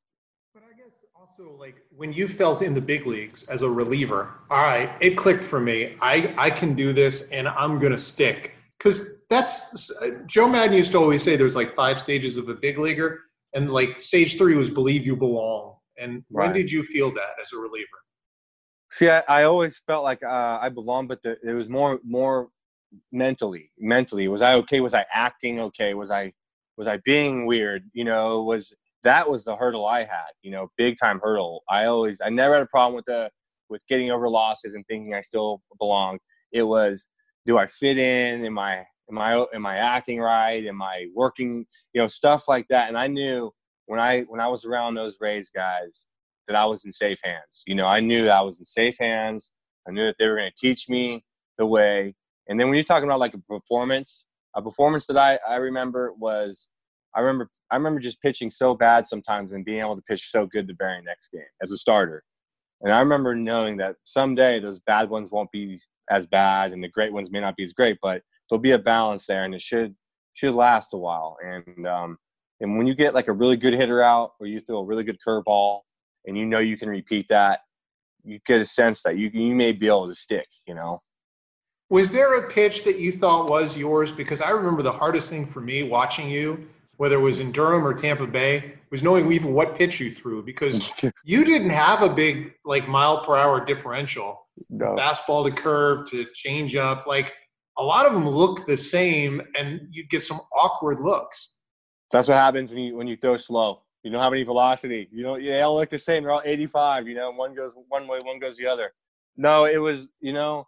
But 0.55 0.63
I 0.63 0.77
guess 0.77 0.93
also 1.15 1.57
like 1.57 1.77
when 1.91 2.13
you 2.13 2.29
felt 2.29 2.63
in 2.63 2.75
the 2.75 2.81
big 2.81 3.07
leagues 3.07 3.45
as 3.45 3.63
a 3.63 3.69
reliever, 3.69 4.35
all 4.51 4.63
right, 4.63 4.91
it 5.01 5.17
clicked 5.17 5.45
for 5.45 5.61
me. 5.61 5.97
I 6.01 6.35
I 6.37 6.51
can 6.51 6.75
do 6.75 6.93
this, 6.93 7.29
and 7.31 7.49
I'm 7.49 7.79
going 7.79 7.93
to 7.93 7.99
stick 7.99 8.55
because 8.79 9.17
that's 9.31 9.91
Joe 10.27 10.49
Maddon 10.49 10.77
used 10.77 10.93
to 10.93 10.99
always 10.99 11.23
say 11.23 11.37
there's 11.37 11.57
like 11.57 11.75
five 11.75 12.01
stages 12.01 12.37
of 12.37 12.49
a 12.49 12.55
big 12.55 12.79
leaguer, 12.79 13.21
and 13.55 13.71
like 13.71 14.01
stage 14.01 14.39
three 14.39 14.57
was 14.57 14.71
believe 14.71 15.07
you 15.07 15.17
belong. 15.17 15.77
And 15.99 16.25
right. 16.31 16.47
when 16.47 16.55
did 16.55 16.71
you 16.71 16.83
feel 16.85 17.13
that 17.13 17.33
as 17.43 17.53
a 17.53 17.57
reliever? 17.57 17.87
See, 18.91 19.11
I, 19.11 19.23
I 19.29 19.43
always 19.43 19.83
felt 19.87 20.05
like 20.05 20.23
uh, 20.23 20.59
I 20.63 20.69
belonged, 20.69 21.09
but 21.09 21.23
the, 21.23 21.37
it 21.43 21.53
was 21.53 21.69
more 21.69 22.01
more 22.05 22.49
mentally. 23.13 23.71
Mentally, 23.79 24.29
was 24.29 24.43
I 24.43 24.55
okay? 24.55 24.81
Was 24.81 24.95
I 24.95 25.07
acting 25.13 25.61
okay? 25.61 25.95
Was 25.95 26.11
I 26.11 26.33
was 26.77 26.87
I 26.87 26.99
being 26.99 27.47
weird? 27.47 27.85
You 27.93 28.05
know, 28.05 28.43
was 28.43 28.75
that 29.05 29.29
was 29.29 29.45
the 29.45 29.57
hurdle 29.57 29.87
I 29.87 30.01
had? 30.01 30.31
You 30.43 30.51
know, 30.51 30.69
big 30.77 30.97
time 30.99 31.21
hurdle. 31.23 31.63
I 31.69 31.87
always 31.87 32.21
I 32.25 32.31
never 32.31 32.55
had 32.55 32.63
a 32.63 32.67
problem 32.67 32.95
with 32.95 33.07
the 33.07 33.31
with 33.69 33.87
getting 33.89 34.11
over 34.11 34.29
losses 34.29 34.75
and 34.75 34.87
thinking 34.87 35.15
I 35.15 35.21
still 35.21 35.63
belong. 35.79 36.19
It 36.53 36.63
was 36.63 37.09
do 37.47 37.59
I 37.59 37.67
fit 37.67 37.99
in? 37.99 38.45
Am 38.45 38.59
I 38.59 38.85
am 39.11 39.19
I 39.19 39.47
am 39.55 39.67
I 39.67 39.77
acting 39.77 40.21
right? 40.21 40.65
Am 40.67 40.83
I 40.83 41.07
working? 41.15 41.67
You 41.93 42.03
know, 42.03 42.09
stuff 42.09 42.49
like 42.49 42.67
that. 42.69 42.89
And 42.89 42.99
I 42.99 43.07
knew 43.07 43.53
when 43.87 44.01
I 44.01 44.23
when 44.23 44.41
I 44.41 44.49
was 44.49 44.65
around 44.65 44.95
those 44.95 45.19
Rays 45.21 45.51
guys 45.51 46.07
that 46.47 46.57
I 46.57 46.65
was 46.65 46.85
in 46.85 46.93
safe 46.93 47.21
hands. 47.23 47.63
You 47.67 47.75
know, 47.75 47.87
I 47.87 48.01
knew 48.01 48.29
I 48.29 48.41
was 48.41 48.59
in 48.59 48.65
safe 48.65 48.97
hands. 48.99 49.53
I 49.87 49.93
knew 49.93 50.07
that 50.07 50.17
they 50.19 50.27
were 50.27 50.37
going 50.37 50.51
to 50.51 50.67
teach 50.67 50.89
me 50.89 51.25
the 51.57 51.67
way. 51.67 52.15
And 52.49 52.59
then 52.59 52.69
when 52.69 52.77
you're 52.77 52.85
talking 52.85 53.09
about 53.09 53.21
like 53.21 53.35
a 53.35 53.39
performance, 53.39 54.25
a 54.57 54.63
performance 54.63 55.07
that 55.07 55.17
I, 55.17 55.39
I 55.49 55.57
remember 55.57 56.13
was 56.13 56.69
I 57.15 57.21
remember 57.21 57.51
I 57.71 57.77
remember 57.77 58.01
just 58.01 58.23
pitching 58.23 58.51
so 58.51 58.75
bad 58.75 59.07
sometimes 59.07 59.53
and 59.53 59.65
being 59.65 59.81
able 59.81 59.97
to 59.97 60.03
pitch 60.03 60.31
so 60.31 60.47
good 60.47 60.67
the 60.67 60.75
very 60.79 61.03
next 61.03 61.31
game 61.33 61.43
as 61.63 61.73
a 61.73 61.77
starter. 61.77 62.23
And 62.81 62.93
I 62.93 63.01
remember 63.01 63.35
knowing 63.35 63.77
that 63.79 63.97
someday 64.05 64.61
those 64.61 64.81
bad 64.81 65.11
ones 65.11 65.31
won't 65.31 65.51
be 65.51 65.81
as 66.11 66.27
bad 66.27 66.73
and 66.73 66.83
the 66.83 66.89
great 66.89 67.13
ones 67.13 67.31
may 67.31 67.41
not 67.41 67.57
be 67.57 67.65
as 67.65 67.73
great, 67.73 67.99
but 68.01 68.23
there'll 68.49 68.61
be 68.61 68.71
a 68.71 68.79
balance 68.79 69.27
there 69.27 69.45
and 69.45 69.55
it 69.55 69.61
should 69.61 69.95
should 70.33 70.55
last 70.55 70.95
a 70.95 70.97
while. 70.97 71.37
And 71.45 71.87
um, 71.87 72.19
and 72.61 72.79
when 72.79 72.87
you 72.87 72.95
get 72.95 73.15
like 73.15 73.29
a 73.29 73.33
really 73.33 73.57
good 73.57 73.75
hitter 73.75 74.03
out 74.03 74.33
or 74.41 74.47
you 74.47 74.61
throw 74.61 74.79
a 74.79 74.85
really 74.85 75.05
good 75.05 75.19
curveball 75.27 75.81
and 76.27 76.37
you 76.37 76.47
know 76.47 76.59
you 76.59 76.79
can 76.79 76.89
repeat 76.89 77.27
that, 77.29 77.61
you 78.25 78.39
get 78.47 78.61
a 78.61 78.65
sense 78.65 79.03
that 79.03 79.17
you 79.17 79.31
you 79.33 79.55
may 79.55 79.73
be 79.73 79.87
able 79.87 80.09
to 80.09 80.15
stick. 80.15 80.47
You 80.67 80.75
know. 80.75 81.03
Was 81.91 82.11
there 82.11 82.35
a 82.35 82.51
pitch 82.51 82.85
that 82.85 82.99
you 82.99 83.13
thought 83.13 83.49
was 83.49 83.77
yours? 83.77 84.13
Because 84.13 84.41
I 84.41 84.51
remember 84.51 84.83
the 84.83 84.93
hardest 84.93 85.31
thing 85.31 85.47
for 85.47 85.61
me 85.61 85.83
watching 85.83 86.29
you, 86.29 86.69
whether 86.99 87.17
it 87.17 87.23
was 87.23 87.41
in 87.41 87.51
Durham 87.51 87.87
or 87.87 87.95
Tampa 87.95 88.27
Bay, 88.27 88.75
was 88.91 89.03
knowing 89.03 89.31
even 89.33 89.53
what 89.53 89.77
pitch 89.77 90.01
you 90.01 90.13
threw 90.13 90.43
because 90.43 90.93
you 91.25 91.45
didn't 91.45 91.71
have 91.71 92.03
a 92.03 92.09
big 92.09 92.53
like 92.65 92.89
mile 92.89 93.25
per 93.25 93.37
hour 93.37 93.65
differential, 93.65 94.47
no. 94.69 94.97
fastball 94.97 95.45
to 95.45 95.51
curve 95.51 96.09
to 96.11 96.27
change 96.35 96.77
up. 96.77 97.07
Like 97.07 97.33
a 97.79 97.83
lot 97.83 98.07
of 98.07 98.13
them 98.13 98.29
look 98.29 98.67
the 98.67 98.77
same, 98.77 99.41
and 99.57 99.81
you'd 99.91 100.11
get 100.11 100.23
some 100.23 100.41
awkward 100.53 101.01
looks. 101.01 101.55
That's 102.11 102.29
what 102.29 102.37
happens 102.37 102.73
when 102.73 102.83
you 102.83 102.97
when 102.97 103.07
you 103.07 103.17
throw 103.17 103.37
slow. 103.37 103.83
You 104.03 104.11
don't 104.11 104.23
have 104.23 104.33
any 104.33 104.43
velocity. 104.43 105.09
You 105.13 105.23
know, 105.23 105.39
they 105.39 105.61
all 105.61 105.77
look 105.77 105.91
the 105.91 105.99
same. 105.99 106.23
They're 106.23 106.33
all 106.33 106.43
85. 106.45 107.09
You 107.09 107.15
know, 107.15 107.31
one 107.33 107.55
goes 107.55 107.75
one 107.89 108.07
way, 108.07 108.19
one 108.23 108.39
goes 108.39 108.57
the 108.57 108.67
other. 108.67 108.93
No, 109.37 109.67
it 109.67 109.79
was 109.79 110.09
you 110.21 110.33
know, 110.33 110.67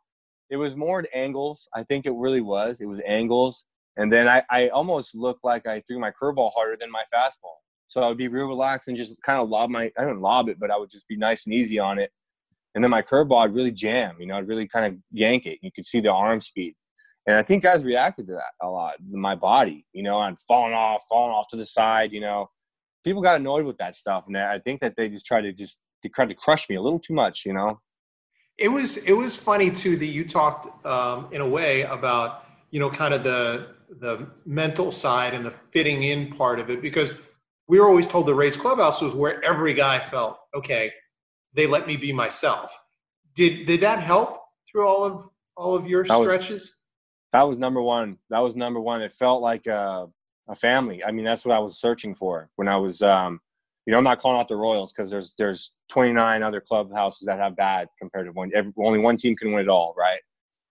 it 0.50 0.56
was 0.56 0.76
more 0.76 1.06
angles. 1.14 1.68
I 1.74 1.84
think 1.84 2.06
it 2.06 2.12
really 2.14 2.40
was. 2.40 2.80
It 2.80 2.86
was 2.86 3.00
angles, 3.06 3.64
and 3.96 4.12
then 4.12 4.28
I 4.28 4.42
I 4.50 4.68
almost 4.68 5.14
looked 5.14 5.44
like 5.44 5.66
I 5.66 5.80
threw 5.80 5.98
my 5.98 6.10
curveball 6.10 6.50
harder 6.54 6.76
than 6.78 6.90
my 6.90 7.02
fastball. 7.14 7.58
So 7.86 8.02
I 8.02 8.08
would 8.08 8.18
be 8.18 8.28
real 8.28 8.46
relaxed 8.46 8.88
and 8.88 8.96
just 8.96 9.16
kind 9.22 9.40
of 9.40 9.48
lob 9.48 9.70
my 9.70 9.90
I 9.98 10.04
didn't 10.04 10.20
lob 10.20 10.48
it, 10.48 10.58
but 10.60 10.70
I 10.70 10.76
would 10.76 10.90
just 10.90 11.08
be 11.08 11.16
nice 11.16 11.46
and 11.46 11.54
easy 11.54 11.78
on 11.78 11.98
it. 11.98 12.10
And 12.74 12.84
then 12.84 12.90
my 12.90 13.02
curveball 13.02 13.44
I'd 13.44 13.54
really 13.54 13.72
jam. 13.72 14.16
You 14.20 14.26
know, 14.26 14.36
I'd 14.36 14.48
really 14.48 14.68
kind 14.68 14.86
of 14.86 15.00
yank 15.10 15.46
it. 15.46 15.58
You 15.62 15.70
could 15.72 15.84
see 15.84 16.00
the 16.00 16.12
arm 16.12 16.40
speed. 16.40 16.74
And 17.26 17.36
I 17.36 17.42
think 17.42 17.62
guys 17.62 17.84
reacted 17.84 18.26
to 18.28 18.34
that 18.34 18.52
a 18.62 18.68
lot. 18.68 18.94
My 19.10 19.34
body, 19.34 19.86
you 19.92 20.02
know, 20.02 20.20
I'm 20.20 20.36
falling 20.36 20.72
off, 20.72 21.02
falling 21.08 21.32
off 21.32 21.48
to 21.50 21.56
the 21.56 21.66
side, 21.66 22.12
you 22.12 22.20
know 22.20 22.48
people 23.04 23.22
got 23.22 23.40
annoyed 23.40 23.64
with 23.64 23.78
that 23.78 23.94
stuff, 23.94 24.24
and 24.26 24.36
I 24.36 24.58
think 24.58 24.80
that 24.80 24.96
they 24.96 25.08
just 25.08 25.26
tried 25.26 25.42
to 25.42 25.52
just 25.52 25.78
they 26.02 26.08
tried 26.08 26.28
to 26.28 26.34
crush 26.34 26.68
me 26.68 26.76
a 26.76 26.82
little 26.82 26.98
too 26.98 27.14
much, 27.14 27.44
you 27.44 27.52
know. 27.52 27.80
It 28.60 28.68
was 28.68 28.98
it 28.98 29.12
was 29.12 29.34
funny 29.34 29.70
too 29.70 29.96
that 29.96 30.06
you 30.06 30.24
talked 30.28 30.86
um, 30.86 31.28
in 31.32 31.40
a 31.40 31.48
way 31.48 31.82
about 31.82 32.44
you 32.70 32.78
know 32.78 32.90
kind 32.90 33.12
of 33.12 33.24
the 33.24 33.68
the 33.98 34.28
mental 34.46 34.92
side 34.92 35.34
and 35.34 35.44
the 35.44 35.52
fitting 35.72 36.04
in 36.04 36.32
part 36.32 36.60
of 36.60 36.70
it 36.70 36.80
because 36.80 37.12
we 37.66 37.80
were 37.80 37.88
always 37.88 38.06
told 38.06 38.26
the 38.26 38.34
Rays 38.34 38.56
clubhouse 38.56 39.00
was 39.00 39.14
where 39.14 39.42
every 39.42 39.74
guy 39.74 39.98
felt 39.98 40.38
okay 40.54 40.92
they 41.54 41.66
let 41.66 41.86
me 41.86 41.96
be 41.96 42.12
myself. 42.12 42.72
Did 43.34 43.66
did 43.66 43.80
that 43.80 44.02
help 44.02 44.42
through 44.70 44.86
all 44.86 45.04
of 45.04 45.28
all 45.56 45.74
of 45.74 45.86
your 45.86 46.04
that 46.04 46.20
stretches? 46.20 46.62
Was, 46.62 46.74
that 47.32 47.42
was 47.42 47.58
number 47.58 47.82
one. 47.82 48.18
That 48.28 48.40
was 48.40 48.54
number 48.54 48.80
one. 48.80 49.02
It 49.02 49.12
felt 49.12 49.42
like 49.42 49.66
uh 49.66 50.06
a 50.50 50.54
family. 50.54 51.02
I 51.04 51.12
mean, 51.12 51.24
that's 51.24 51.44
what 51.44 51.56
I 51.56 51.60
was 51.60 51.78
searching 51.78 52.14
for 52.14 52.50
when 52.56 52.68
I 52.68 52.76
was, 52.76 53.02
um, 53.02 53.40
you 53.86 53.92
know, 53.92 53.98
I'm 53.98 54.04
not 54.04 54.18
calling 54.18 54.38
out 54.38 54.48
the 54.48 54.56
Royals 54.56 54.92
because 54.92 55.10
there's 55.10 55.34
there's 55.38 55.72
29 55.88 56.42
other 56.42 56.60
clubhouses 56.60 57.26
that 57.26 57.38
have 57.38 57.56
bad 57.56 57.88
compared 57.98 58.26
to 58.26 58.32
one. 58.32 58.50
Every, 58.54 58.72
only 58.78 58.98
one 58.98 59.16
team 59.16 59.36
can 59.36 59.52
win 59.52 59.62
it 59.62 59.68
all, 59.68 59.94
right? 59.96 60.20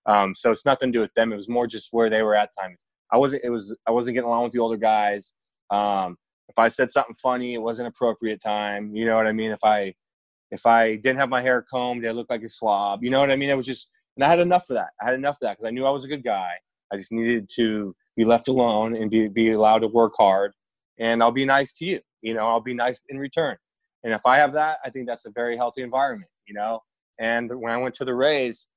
Um, 0.06 0.34
so 0.36 0.52
it's 0.52 0.66
nothing 0.66 0.92
to 0.92 0.98
do 0.98 1.02
with 1.02 1.14
them. 1.16 1.34
It 1.34 1.36
was 1.36 1.50
more 1.50 1.68
just 1.68 1.90
where 1.92 2.10
they 2.10 2.22
were 2.22 2.36
at 2.36 2.50
times. 2.60 2.86
I 3.12 3.18
wasn't. 3.18 3.44
It 3.44 3.50
was. 3.50 3.76
I 3.88 3.92
wasn't 3.92 4.16
getting 4.16 4.28
along 4.28 4.44
with 4.44 4.54
the 4.54 4.60
older 4.60 4.78
guys. 4.78 5.34
Um, 5.72 6.18
if 6.48 6.58
I 6.58 6.68
said 6.68 6.90
something 6.90 7.16
funny, 7.16 7.54
it 7.54 7.62
wasn't 7.62 7.88
appropriate 7.88 8.42
time. 8.42 8.96
You 8.96 9.06
know 9.06 9.16
what 9.16 9.28
I 9.28 9.34
mean? 9.34 9.52
If 9.52 9.64
I 9.64 9.94
if 10.52 10.66
I 10.66 10.96
didn't 10.96 11.18
have 11.18 11.30
my 11.30 11.42
hair 11.42 11.62
combed, 11.62 12.06
I 12.06 12.12
looked 12.12 12.30
like 12.30 12.44
a 12.44 12.50
slob. 12.50 13.04
You 13.04 13.10
know 13.10 13.20
what 13.20 13.32
I 13.32 13.36
mean? 13.36 13.50
It 13.50 13.58
was 13.58 13.66
just, 13.66 13.90
and 14.16 14.24
I 14.24 14.30
had 14.30 14.40
enough 14.40 14.70
of 14.70 14.76
that. 14.78 14.90
I 15.02 15.06
had 15.06 15.14
enough 15.14 15.36
of 15.36 15.42
that 15.42 15.58
because 15.58 15.68
I 15.68 15.72
knew 15.72 15.86
I 15.86 15.92
was 15.92 16.06
a 16.06 16.08
good 16.08 16.24
guy. 16.24 16.54
I 16.92 16.98
just 16.98 17.12
needed 17.12 17.50
to 17.56 17.96
be 18.16 18.26
left 18.26 18.48
alone 18.48 18.96
and 18.96 19.12
be, 19.12 19.28
be 19.28 19.52
allowed 19.52 19.80
to 19.80 19.88
work 19.88 20.14
hard 20.18 20.54
and 21.00 21.22
I'll 21.22 21.32
be 21.32 21.46
nice 21.46 21.72
to 21.74 21.86
you. 21.86 22.00
You 22.22 22.34
know, 22.34 22.48
I'll 22.48 22.62
be 22.62 22.74
nice 22.74 23.00
in 23.10 23.18
return. 23.18 23.58
And 24.04 24.14
if 24.14 24.26
I 24.26 24.38
have 24.38 24.54
that, 24.54 24.80
I 24.84 24.90
think 24.90 25.08
that's 25.08 25.26
a 25.26 25.32
very 25.32 25.58
healthy 25.58 25.82
environment, 25.82 26.30
you 26.48 26.54
know. 26.54 26.82
And 27.20 27.52
when 27.60 27.74
I 27.74 27.78
went 27.78 27.96
to 27.96 28.06
the 28.06 28.16
Rays, 28.16 28.68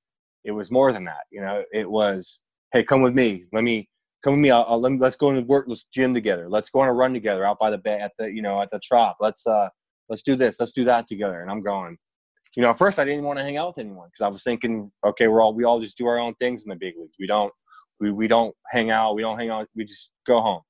it 0.45 0.51
was 0.51 0.71
more 0.71 0.93
than 0.93 1.05
that. 1.05 1.25
You 1.31 1.41
know, 1.41 1.63
it 1.73 1.89
was, 1.89 2.41
hey, 2.73 2.83
come 2.83 3.03
with 3.03 3.15
me. 3.15 3.45
Let 3.53 3.63
me 3.63 3.89
come 4.25 4.35
with 4.35 4.41
me. 4.41 4.51
I'll, 4.51 4.65
I'll, 4.69 4.81
let 4.81 4.93
me 4.93 4.99
let's 4.99 5.17
go 5.17 5.31
into 5.31 5.43
work. 5.43 5.67
Let's 5.69 5.85
gym 5.93 6.15
together. 6.15 6.49
Let's 6.49 6.71
go 6.71 6.81
on 6.81 6.89
a 6.89 6.93
run 6.93 7.13
together 7.13 7.45
out 7.45 7.59
by 7.59 7.71
the 7.71 7.79
bay 7.79 7.99
at 7.99 8.13
the 8.19 8.33
you 8.33 8.43
know 8.43 8.61
at 8.61 8.71
the 8.71 8.81
trop. 8.81 9.17
Let's 9.21 9.47
uh 9.47 9.69
let's 10.09 10.23
do 10.23 10.35
this. 10.35 10.59
Let's 10.59 10.73
do 10.73 10.85
that 10.85 11.07
together. 11.07 11.41
And 11.41 11.51
I'm 11.51 11.63
going. 11.63 11.99
You 12.57 12.63
know, 12.63 12.69
at 12.69 12.77
first 12.77 12.99
I 12.99 13.05
didn't 13.05 13.25
want 13.25 13.39
to 13.39 13.45
hang 13.45 13.57
out 13.57 13.69
with 13.69 13.79
anyone 13.79 14.09
because 14.09 14.23
I 14.23 14.29
was 14.29 14.43
thinking, 14.43 14.93
okay, 15.07 15.27
we're 15.27 15.41
all 15.41 15.55
we 15.55 15.65
all 15.65 15.81
just 15.81 15.97
do 15.97 16.07
our 16.07 16.19
own 16.19 16.35
things 16.35 16.65
in 16.65 16.69
the 16.69 16.77
big 16.77 16.95
leagues. 16.99 17.17
We 17.19 17.27
don't 17.27 17.53
we, 17.99 18.11
we 18.11 18.27
don't 18.27 18.55
hang 18.71 18.91
out. 18.91 19.15
We 19.15 19.23
don't 19.23 19.39
hang 19.39 19.51
out. 19.51 19.69
We 19.75 19.85
just 19.85 20.13
go 20.27 20.41
home. 20.41 20.61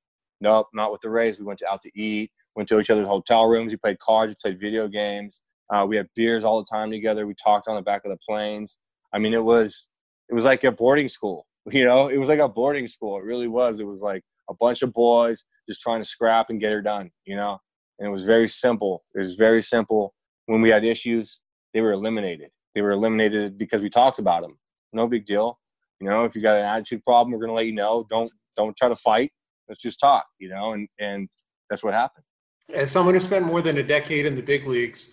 Nope, 0.40 0.68
not 0.74 0.92
with 0.92 1.00
the 1.00 1.10
Rays. 1.10 1.38
We 1.38 1.44
went 1.44 1.60
to, 1.60 1.68
out 1.68 1.82
to 1.82 1.90
eat, 1.98 2.30
went 2.56 2.68
to 2.68 2.78
each 2.80 2.90
other's 2.90 3.06
hotel 3.06 3.46
rooms. 3.46 3.72
We 3.72 3.76
played 3.76 3.98
cards. 3.98 4.30
We 4.30 4.50
played 4.50 4.60
video 4.60 4.88
games. 4.88 5.40
Uh, 5.72 5.86
we 5.86 5.96
had 5.96 6.08
beers 6.14 6.44
all 6.44 6.58
the 6.62 6.68
time 6.70 6.90
together. 6.90 7.26
We 7.26 7.34
talked 7.34 7.68
on 7.68 7.76
the 7.76 7.82
back 7.82 8.04
of 8.04 8.10
the 8.10 8.18
planes. 8.28 8.78
I 9.12 9.18
mean, 9.18 9.34
it 9.34 9.44
was 9.44 9.88
it 10.28 10.34
was 10.34 10.44
like 10.44 10.64
a 10.64 10.72
boarding 10.72 11.08
school. 11.08 11.46
You 11.70 11.84
know, 11.84 12.08
it 12.08 12.16
was 12.16 12.28
like 12.28 12.40
a 12.40 12.48
boarding 12.48 12.88
school. 12.88 13.18
It 13.18 13.22
really 13.24 13.46
was. 13.46 13.78
It 13.78 13.86
was 13.86 14.00
like 14.00 14.24
a 14.50 14.54
bunch 14.54 14.82
of 14.82 14.92
boys 14.92 15.44
just 15.68 15.80
trying 15.80 16.00
to 16.02 16.04
scrap 16.04 16.50
and 16.50 16.58
get 16.58 16.72
her 16.72 16.82
done. 16.82 17.12
You 17.24 17.36
know, 17.36 17.60
and 18.00 18.08
it 18.08 18.10
was 18.10 18.24
very 18.24 18.48
simple. 18.48 19.04
It 19.14 19.20
was 19.20 19.36
very 19.36 19.62
simple. 19.62 20.12
When 20.46 20.60
we 20.60 20.70
had 20.70 20.84
issues, 20.84 21.38
they 21.72 21.80
were 21.80 21.92
eliminated. 21.92 22.50
They 22.74 22.82
were 22.82 22.90
eliminated 22.90 23.58
because 23.58 23.80
we 23.80 23.90
talked 23.90 24.18
about 24.18 24.42
them. 24.42 24.58
No 24.92 25.06
big 25.06 25.24
deal. 25.24 25.60
You 26.00 26.08
know, 26.08 26.24
if 26.24 26.34
you 26.34 26.42
got 26.42 26.56
an 26.56 26.64
attitude 26.64 27.04
problem, 27.04 27.30
we're 27.38 27.46
to 27.46 27.52
let 27.52 27.66
you 27.66 27.74
know. 27.74 28.06
Don't 28.10 28.32
don't 28.56 28.76
try 28.76 28.88
to 28.88 28.96
fight. 28.96 29.30
Let's 29.68 29.80
just 29.80 30.00
talk. 30.00 30.26
You 30.40 30.48
know, 30.48 30.72
and 30.72 30.88
and 30.98 31.28
that's 31.70 31.84
what 31.84 31.94
happened. 31.94 32.24
As 32.72 32.90
someone 32.90 33.14
who 33.14 33.20
spent 33.20 33.44
more 33.44 33.62
than 33.62 33.78
a 33.78 33.82
decade 33.82 34.26
in 34.26 34.34
the 34.34 34.42
big 34.42 34.66
leagues, 34.66 35.10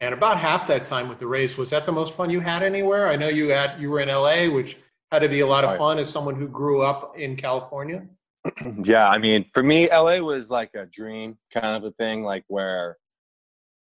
and 0.00 0.14
about 0.14 0.38
half 0.38 0.66
that 0.68 0.86
time 0.86 1.08
with 1.08 1.18
the 1.18 1.26
Rays, 1.26 1.58
was 1.58 1.70
that 1.70 1.86
the 1.86 1.92
most 1.92 2.14
fun 2.14 2.30
you 2.30 2.40
had 2.40 2.62
anywhere? 2.62 3.08
I 3.08 3.16
know 3.16 3.28
you 3.28 3.48
had 3.50 3.80
you 3.80 3.90
were 3.90 4.00
in 4.00 4.08
LA, 4.08 4.48
which 4.48 4.76
had 5.12 5.20
to 5.20 5.28
be 5.28 5.40
a 5.40 5.46
lot 5.46 5.64
of 5.64 5.76
fun 5.76 5.98
as 5.98 6.08
someone 6.08 6.36
who 6.36 6.48
grew 6.48 6.82
up 6.82 7.18
in 7.18 7.36
California. 7.36 8.06
yeah, 8.82 9.08
I 9.08 9.18
mean, 9.18 9.44
for 9.52 9.62
me, 9.62 9.90
LA 9.90 10.18
was 10.18 10.50
like 10.50 10.70
a 10.74 10.86
dream 10.86 11.36
kind 11.52 11.76
of 11.76 11.84
a 11.84 11.90
thing, 11.92 12.22
like 12.22 12.44
where, 12.48 12.96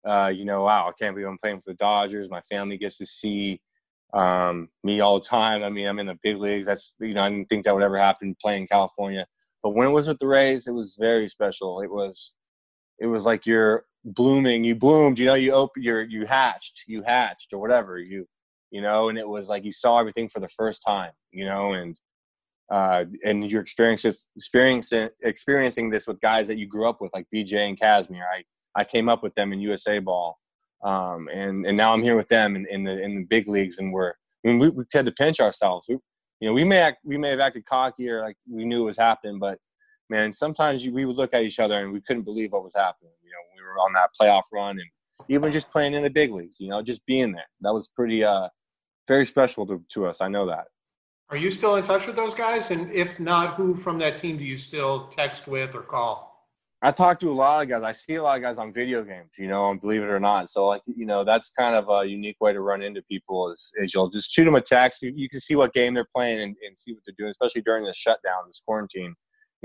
uh, 0.07 0.33
you 0.35 0.45
know, 0.45 0.63
wow, 0.63 0.89
I 0.89 0.93
can't 0.93 1.15
believe 1.15 1.29
I'm 1.29 1.39
playing 1.39 1.61
for 1.61 1.73
the 1.73 1.77
Dodgers. 1.77 2.31
My 2.31 2.41
family 2.43 2.79
gets 2.79 2.97
to 2.99 3.07
see 3.07 3.61
um, 4.15 4.69
me 4.83 5.01
all 5.01 5.21
the 5.21 5.27
time. 5.27 5.63
I 5.63 5.69
mean, 5.69 5.87
I'm 5.87 5.99
in 5.99 6.07
the 6.07 6.19
big 6.23 6.39
leagues. 6.39 6.67
That's 6.67 6.95
you 7.01 7.13
know, 7.13 7.23
I 7.23 7.29
didn't 7.29 7.49
think 7.49 7.65
that 7.65 7.75
would 7.75 7.83
ever 7.83 7.99
happen 7.99 8.37
playing 8.41 8.63
in 8.63 8.69
California. 8.69 9.27
But 9.63 9.75
when 9.75 9.89
it 9.89 9.93
was 9.93 10.07
with 10.09 10.19
the 10.19 10.29
Rays, 10.29 10.67
it 10.67 10.73
was 10.73 10.97
very 10.99 11.29
special. 11.29 11.81
It 11.81 11.91
was, 11.91 12.35
it 12.99 13.07
was 13.07 13.25
like 13.25 13.47
you're 13.47 13.85
blooming. 14.05 14.65
You 14.65 14.75
bloomed. 14.75 15.19
You 15.19 15.27
know, 15.27 15.35
you 15.35 15.53
open. 15.53 15.83
You're 15.83 16.03
you 16.03 16.27
hatched. 16.27 16.85
You 16.87 17.03
hatched 17.03 17.53
or 17.53 17.59
whatever. 17.59 17.99
You, 17.99 18.27
you 18.71 18.81
know, 18.81 19.09
and 19.09 19.19
it 19.19 19.29
was 19.29 19.49
like 19.49 19.65
you 19.65 19.73
saw 19.73 19.99
everything 19.99 20.29
for 20.29 20.41
the 20.41 20.49
first 20.49 20.83
time. 20.87 21.13
You 21.33 21.47
know, 21.47 21.73
and 21.73 21.99
uh, 22.71 23.05
and 23.25 23.51
you're 23.51 23.63
experiencing 23.63 24.15
experiencing 24.37 25.09
experiencing 25.23 25.91
this 25.91 26.07
with 26.07 26.21
guys 26.21 26.47
that 26.49 26.59
you 26.59 26.67
grew 26.67 26.89
up 26.89 27.01
with, 27.01 27.13
like 27.15 27.27
BJ 27.35 27.69
and 27.69 27.79
Kazmir. 27.79 28.23
I 28.23 28.45
I 28.75 28.85
came 28.85 29.09
up 29.09 29.23
with 29.23 29.35
them 29.35 29.53
in 29.53 29.61
USA 29.61 29.99
ball, 29.99 30.39
um, 30.85 31.29
and 31.33 31.67
and 31.67 31.77
now 31.77 31.93
I'm 31.93 32.03
here 32.03 32.17
with 32.17 32.29
them 32.29 32.57
in, 32.57 32.67
in 32.71 32.85
the 32.85 33.03
in 33.03 33.17
the 33.17 33.25
big 33.25 33.49
leagues, 33.49 33.79
and 33.79 33.93
we're 33.93 34.11
I 34.45 34.49
mean 34.49 34.59
we, 34.59 34.69
we 34.71 34.85
had 34.93 35.07
to 35.07 35.13
pinch 35.13 35.41
ourselves. 35.41 35.87
We, 35.89 35.99
you 36.41 36.49
know, 36.49 36.53
we 36.53 36.65
may 36.65 36.79
act, 36.79 36.99
we 37.03 37.17
may 37.17 37.31
have 37.31 37.41
acted 37.41 37.65
cocky 37.65 38.11
or 38.11 38.21
like 38.21 38.37
we 38.51 38.67
knew 38.67 38.83
it 38.83 38.87
was 38.87 38.99
happening, 38.99 39.39
but 39.39 39.59
man, 40.09 40.33
sometimes 40.33 40.85
you, 40.85 40.93
we 40.93 41.05
would 41.05 41.17
look 41.17 41.35
at 41.35 41.43
each 41.43 41.59
other 41.59 41.75
and 41.75 41.93
we 41.93 42.01
couldn't 42.01 42.23
believe 42.23 42.53
what 42.53 42.65
was 42.65 42.75
happening. 42.75 43.13
You 43.25 43.31
know, 43.31 43.37
we 43.57 43.63
were 43.63 43.79
on 43.79 43.93
that 43.95 44.11
playoff 44.21 44.43
run 44.53 44.79
and 44.79 44.89
even 45.29 45.51
just 45.51 45.71
playing 45.71 45.95
in 45.95 46.03
the 46.03 46.11
big 46.11 46.33
leagues. 46.33 46.61
You 46.61 46.69
know, 46.69 46.83
just 46.83 47.05
being 47.07 47.33
there 47.33 47.49
that 47.61 47.73
was 47.73 47.89
pretty 47.89 48.25
uh 48.25 48.49
very 49.09 49.25
special 49.25 49.67
to, 49.67 49.83
to 49.91 50.07
us. 50.07 50.21
I 50.21 50.29
know 50.29 50.47
that. 50.47 50.65
Are 51.31 51.37
you 51.37 51.51
still 51.51 51.77
in 51.77 51.85
touch 51.85 52.07
with 52.07 52.17
those 52.17 52.35
guys? 52.35 52.71
And 52.71 52.93
if 52.93 53.19
not, 53.19 53.55
who 53.55 53.75
from 53.75 53.99
that 53.99 54.19
team 54.19 54.39
do 54.39 54.45
you 54.45 54.57
still 54.57 55.09
text 55.09 55.49
with 55.49 55.75
or 55.75 55.83
call? 55.83 56.37
I 56.83 56.91
talk 56.93 57.19
to 57.21 57.31
a 57.31 57.35
lot 57.35 57.63
of 57.63 57.69
guys. 57.69 57.83
I 57.83 57.93
see 57.93 58.15
a 58.17 58.23
lot 58.23 58.37
of 58.37 58.43
guys 58.43 58.59
on 58.59 58.73
video 58.73 59.03
games, 59.03 59.31
you 59.39 59.49
know, 59.49 59.75
believe 59.75 60.03
it 60.03 60.11
or 60.11 60.21
not. 60.21 60.51
So, 60.51 60.67
like, 60.67 60.83
you 60.87 61.07
know, 61.07 61.25
that's 61.25 61.51
kind 61.51 61.75
of 61.75 61.89
a 61.89 62.07
unique 62.07 62.37
way 62.41 62.53
to 62.53 62.61
run 62.61 62.83
into 62.83 63.03
people 63.03 63.49
is, 63.51 63.73
is 63.77 63.95
you'll 63.95 64.11
just 64.11 64.31
shoot 64.31 64.45
them 64.45 64.55
a 64.55 64.61
text. 64.61 65.03
You, 65.03 65.13
you 65.17 65.29
can 65.29 65.41
see 65.41 65.57
what 65.57 65.73
game 65.73 65.95
they're 65.95 66.07
playing 66.15 66.41
and, 66.41 66.55
and 66.65 66.79
see 66.79 66.93
what 66.93 67.03
they're 67.07 67.15
doing, 67.19 67.31
especially 67.31 67.63
during 67.63 67.85
the 67.85 67.95
shutdown, 67.95 68.43
this 68.47 68.61
quarantine. 68.65 69.15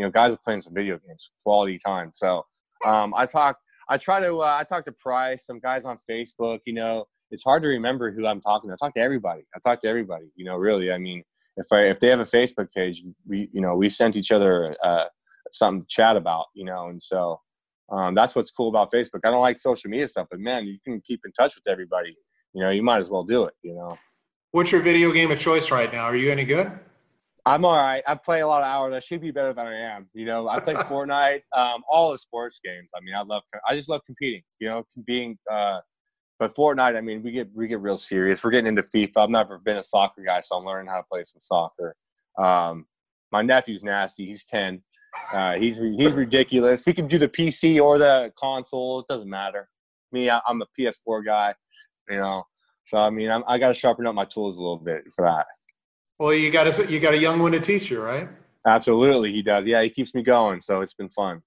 You 0.01 0.07
know, 0.07 0.11
guys 0.11 0.33
are 0.33 0.39
playing 0.43 0.61
some 0.61 0.73
video 0.73 0.97
games, 0.97 1.29
quality 1.43 1.77
time. 1.77 2.09
So, 2.11 2.43
um, 2.83 3.13
I 3.15 3.27
talk, 3.27 3.59
I 3.87 3.99
try 3.99 4.19
to, 4.19 4.41
uh, 4.41 4.57
I 4.59 4.63
talk 4.63 4.83
to 4.85 4.91
Price, 4.91 5.45
some 5.45 5.59
guys 5.59 5.85
on 5.85 5.99
Facebook, 6.09 6.57
you 6.65 6.73
know, 6.73 7.05
it's 7.29 7.43
hard 7.43 7.61
to 7.61 7.69
remember 7.69 8.11
who 8.11 8.25
I'm 8.25 8.41
talking 8.41 8.67
to. 8.67 8.73
I 8.73 8.77
talk 8.83 8.95
to 8.95 8.99
everybody. 8.99 9.43
I 9.55 9.59
talk 9.63 9.79
to 9.81 9.87
everybody, 9.87 10.31
you 10.35 10.43
know, 10.43 10.55
really. 10.55 10.91
I 10.91 10.97
mean, 10.97 11.21
if 11.55 11.67
I 11.71 11.81
if 11.81 11.99
they 11.99 12.07
have 12.07 12.19
a 12.19 12.23
Facebook 12.23 12.71
page, 12.75 13.03
we 13.27 13.47
you 13.53 13.61
know 13.61 13.75
we 13.75 13.89
sent 13.89 14.15
each 14.15 14.31
other 14.31 14.75
uh, 14.83 15.05
something 15.51 15.83
to 15.83 15.87
chat 15.87 16.17
about, 16.17 16.45
you 16.55 16.65
know, 16.65 16.87
and 16.87 16.99
so 16.99 17.39
um, 17.91 18.15
that's 18.15 18.35
what's 18.35 18.49
cool 18.49 18.69
about 18.69 18.91
Facebook. 18.91 19.19
I 19.23 19.29
don't 19.29 19.41
like 19.41 19.59
social 19.59 19.91
media 19.91 20.07
stuff, 20.07 20.29
but 20.31 20.39
man, 20.39 20.65
you 20.65 20.79
can 20.83 20.99
keep 21.01 21.21
in 21.23 21.31
touch 21.33 21.53
with 21.53 21.71
everybody. 21.71 22.17
You 22.53 22.63
know, 22.63 22.71
you 22.71 22.81
might 22.81 23.01
as 23.01 23.11
well 23.11 23.23
do 23.23 23.43
it. 23.43 23.53
You 23.61 23.75
know. 23.75 23.99
What's 24.49 24.71
your 24.71 24.81
video 24.81 25.11
game 25.11 25.29
of 25.29 25.39
choice 25.39 25.69
right 25.69 25.91
now? 25.93 26.03
Are 26.05 26.15
you 26.15 26.31
any 26.31 26.43
good? 26.43 26.71
I'm 27.45 27.65
all 27.65 27.75
right. 27.75 28.03
I 28.07 28.15
play 28.15 28.41
a 28.41 28.47
lot 28.47 28.61
of 28.61 28.67
hours. 28.67 28.93
I 28.93 28.99
should 28.99 29.21
be 29.21 29.31
better 29.31 29.53
than 29.53 29.65
I 29.65 29.75
am. 29.75 30.07
You 30.13 30.25
know, 30.25 30.47
I 30.47 30.59
play 30.59 30.73
Fortnite, 30.75 31.41
um, 31.55 31.81
all 31.89 32.11
the 32.11 32.19
sports 32.19 32.59
games. 32.63 32.91
I 32.95 32.99
mean, 33.01 33.15
I 33.15 33.23
love. 33.23 33.43
I 33.67 33.75
just 33.75 33.89
love 33.89 34.01
competing. 34.05 34.43
You 34.59 34.67
know, 34.67 34.83
being 35.05 35.37
uh, 35.51 35.79
but 36.41 36.55
Fortnite, 36.55 36.97
I 36.97 37.01
mean, 37.01 37.21
we 37.21 37.31
get 37.31 37.49
we 37.53 37.67
get 37.67 37.79
real 37.79 37.97
serious. 37.97 38.43
We're 38.43 38.49
getting 38.49 38.65
into 38.65 38.81
FIFA. 38.81 39.11
I've 39.17 39.29
never 39.29 39.59
been 39.59 39.77
a 39.77 39.83
soccer 39.83 40.23
guy, 40.23 40.41
so 40.41 40.55
I'm 40.55 40.65
learning 40.65 40.87
how 40.89 40.97
to 40.97 41.03
play 41.03 41.23
some 41.23 41.39
soccer. 41.39 41.95
Um, 42.35 42.87
my 43.31 43.43
nephew's 43.43 43.83
nasty. 43.83 44.25
He's 44.25 44.43
ten. 44.43 44.81
Uh, 45.31 45.53
he's 45.53 45.77
he's 45.77 46.13
ridiculous. 46.13 46.83
He 46.83 46.93
can 46.93 47.05
do 47.05 47.19
the 47.19 47.29
PC 47.29 47.79
or 47.79 47.99
the 47.99 48.31
console. 48.35 49.01
It 49.01 49.07
doesn't 49.07 49.29
matter. 49.29 49.69
Me, 50.11 50.31
I, 50.31 50.41
am 50.49 50.63
a 50.63 50.65
PS4 50.79 51.23
guy. 51.23 51.53
You 52.09 52.17
know, 52.17 52.43
so 52.85 52.97
I 52.97 53.11
mean, 53.11 53.29
I'm, 53.29 53.43
I 53.47 53.59
got 53.59 53.67
to 53.67 53.73
sharpen 53.75 54.07
up 54.07 54.15
my 54.15 54.25
tools 54.25 54.57
a 54.57 54.61
little 54.61 54.79
bit 54.79 55.03
for 55.15 55.25
that. 55.25 55.45
Well, 56.21 56.35
you 56.35 56.51
got 56.51 56.67
a 56.67 56.85
you 56.85 56.99
got 56.99 57.15
a 57.15 57.17
young 57.17 57.39
one 57.39 57.51
to 57.53 57.59
teach 57.59 57.89
you, 57.89 57.99
right? 57.99 58.29
Absolutely, 58.67 59.33
he 59.33 59.41
does. 59.41 59.65
Yeah, 59.65 59.81
he 59.81 59.89
keeps 59.89 60.13
me 60.13 60.21
going, 60.21 60.59
so 60.59 60.81
it's 60.81 60.93
been 60.93 61.09
fun. 61.09 61.41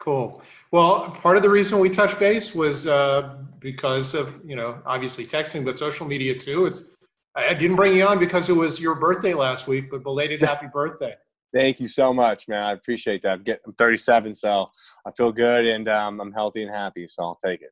Cool. 0.00 0.42
Well, 0.72 1.12
part 1.22 1.36
of 1.36 1.44
the 1.44 1.48
reason 1.48 1.78
we 1.78 1.88
touched 1.88 2.18
base 2.18 2.52
was 2.52 2.88
uh, 2.88 3.36
because 3.60 4.14
of 4.14 4.34
you 4.44 4.56
know 4.56 4.82
obviously 4.84 5.24
texting, 5.24 5.64
but 5.64 5.78
social 5.78 6.04
media 6.04 6.36
too. 6.36 6.66
It's 6.66 6.96
I 7.36 7.54
didn't 7.54 7.76
bring 7.76 7.94
you 7.94 8.08
on 8.08 8.18
because 8.18 8.48
it 8.48 8.54
was 8.54 8.80
your 8.80 8.96
birthday 8.96 9.34
last 9.34 9.68
week, 9.68 9.88
but 9.88 10.02
belated 10.02 10.42
happy 10.52 10.66
birthday. 10.66 11.14
Thank 11.54 11.78
you 11.78 11.86
so 11.86 12.12
much, 12.12 12.48
man. 12.48 12.64
I 12.64 12.72
appreciate 12.72 13.22
that. 13.22 13.34
I'm, 13.34 13.44
getting, 13.44 13.62
I'm 13.68 13.74
37, 13.74 14.34
so 14.34 14.68
I 15.06 15.12
feel 15.12 15.30
good 15.30 15.64
and 15.64 15.88
um, 15.88 16.20
I'm 16.20 16.32
healthy 16.32 16.64
and 16.64 16.74
happy, 16.74 17.06
so 17.06 17.22
I'll 17.22 17.40
take 17.42 17.62
it. 17.62 17.70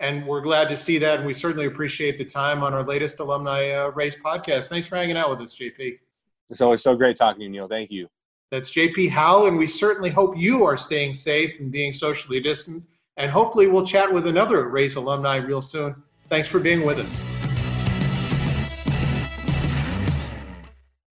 And 0.00 0.26
we're 0.26 0.40
glad 0.40 0.68
to 0.68 0.76
see 0.76 0.98
that. 0.98 1.18
And 1.18 1.26
we 1.26 1.34
certainly 1.34 1.66
appreciate 1.66 2.18
the 2.18 2.24
time 2.24 2.62
on 2.62 2.72
our 2.72 2.84
latest 2.84 3.18
alumni 3.20 3.70
uh, 3.70 3.88
Rays 3.88 4.16
podcast. 4.16 4.68
Thanks 4.68 4.86
for 4.88 4.96
hanging 4.96 5.16
out 5.16 5.30
with 5.30 5.40
us, 5.40 5.56
JP. 5.56 5.98
It's 6.50 6.60
always 6.60 6.82
so 6.82 6.96
great 6.96 7.16
talking 7.16 7.40
to 7.40 7.44
you, 7.44 7.50
Neil. 7.50 7.68
Thank 7.68 7.90
you. 7.90 8.08
That's 8.50 8.70
JP 8.70 9.10
Howell, 9.10 9.46
and 9.48 9.58
we 9.58 9.66
certainly 9.66 10.08
hope 10.08 10.36
you 10.36 10.64
are 10.64 10.76
staying 10.76 11.12
safe 11.12 11.60
and 11.60 11.70
being 11.70 11.92
socially 11.92 12.40
distant. 12.40 12.82
And 13.18 13.30
hopefully, 13.30 13.66
we'll 13.66 13.84
chat 13.84 14.10
with 14.10 14.26
another 14.26 14.68
Rays 14.68 14.96
alumni 14.96 15.36
real 15.36 15.60
soon. 15.60 16.02
Thanks 16.30 16.48
for 16.48 16.58
being 16.58 16.86
with 16.86 16.98
us. 16.98 17.37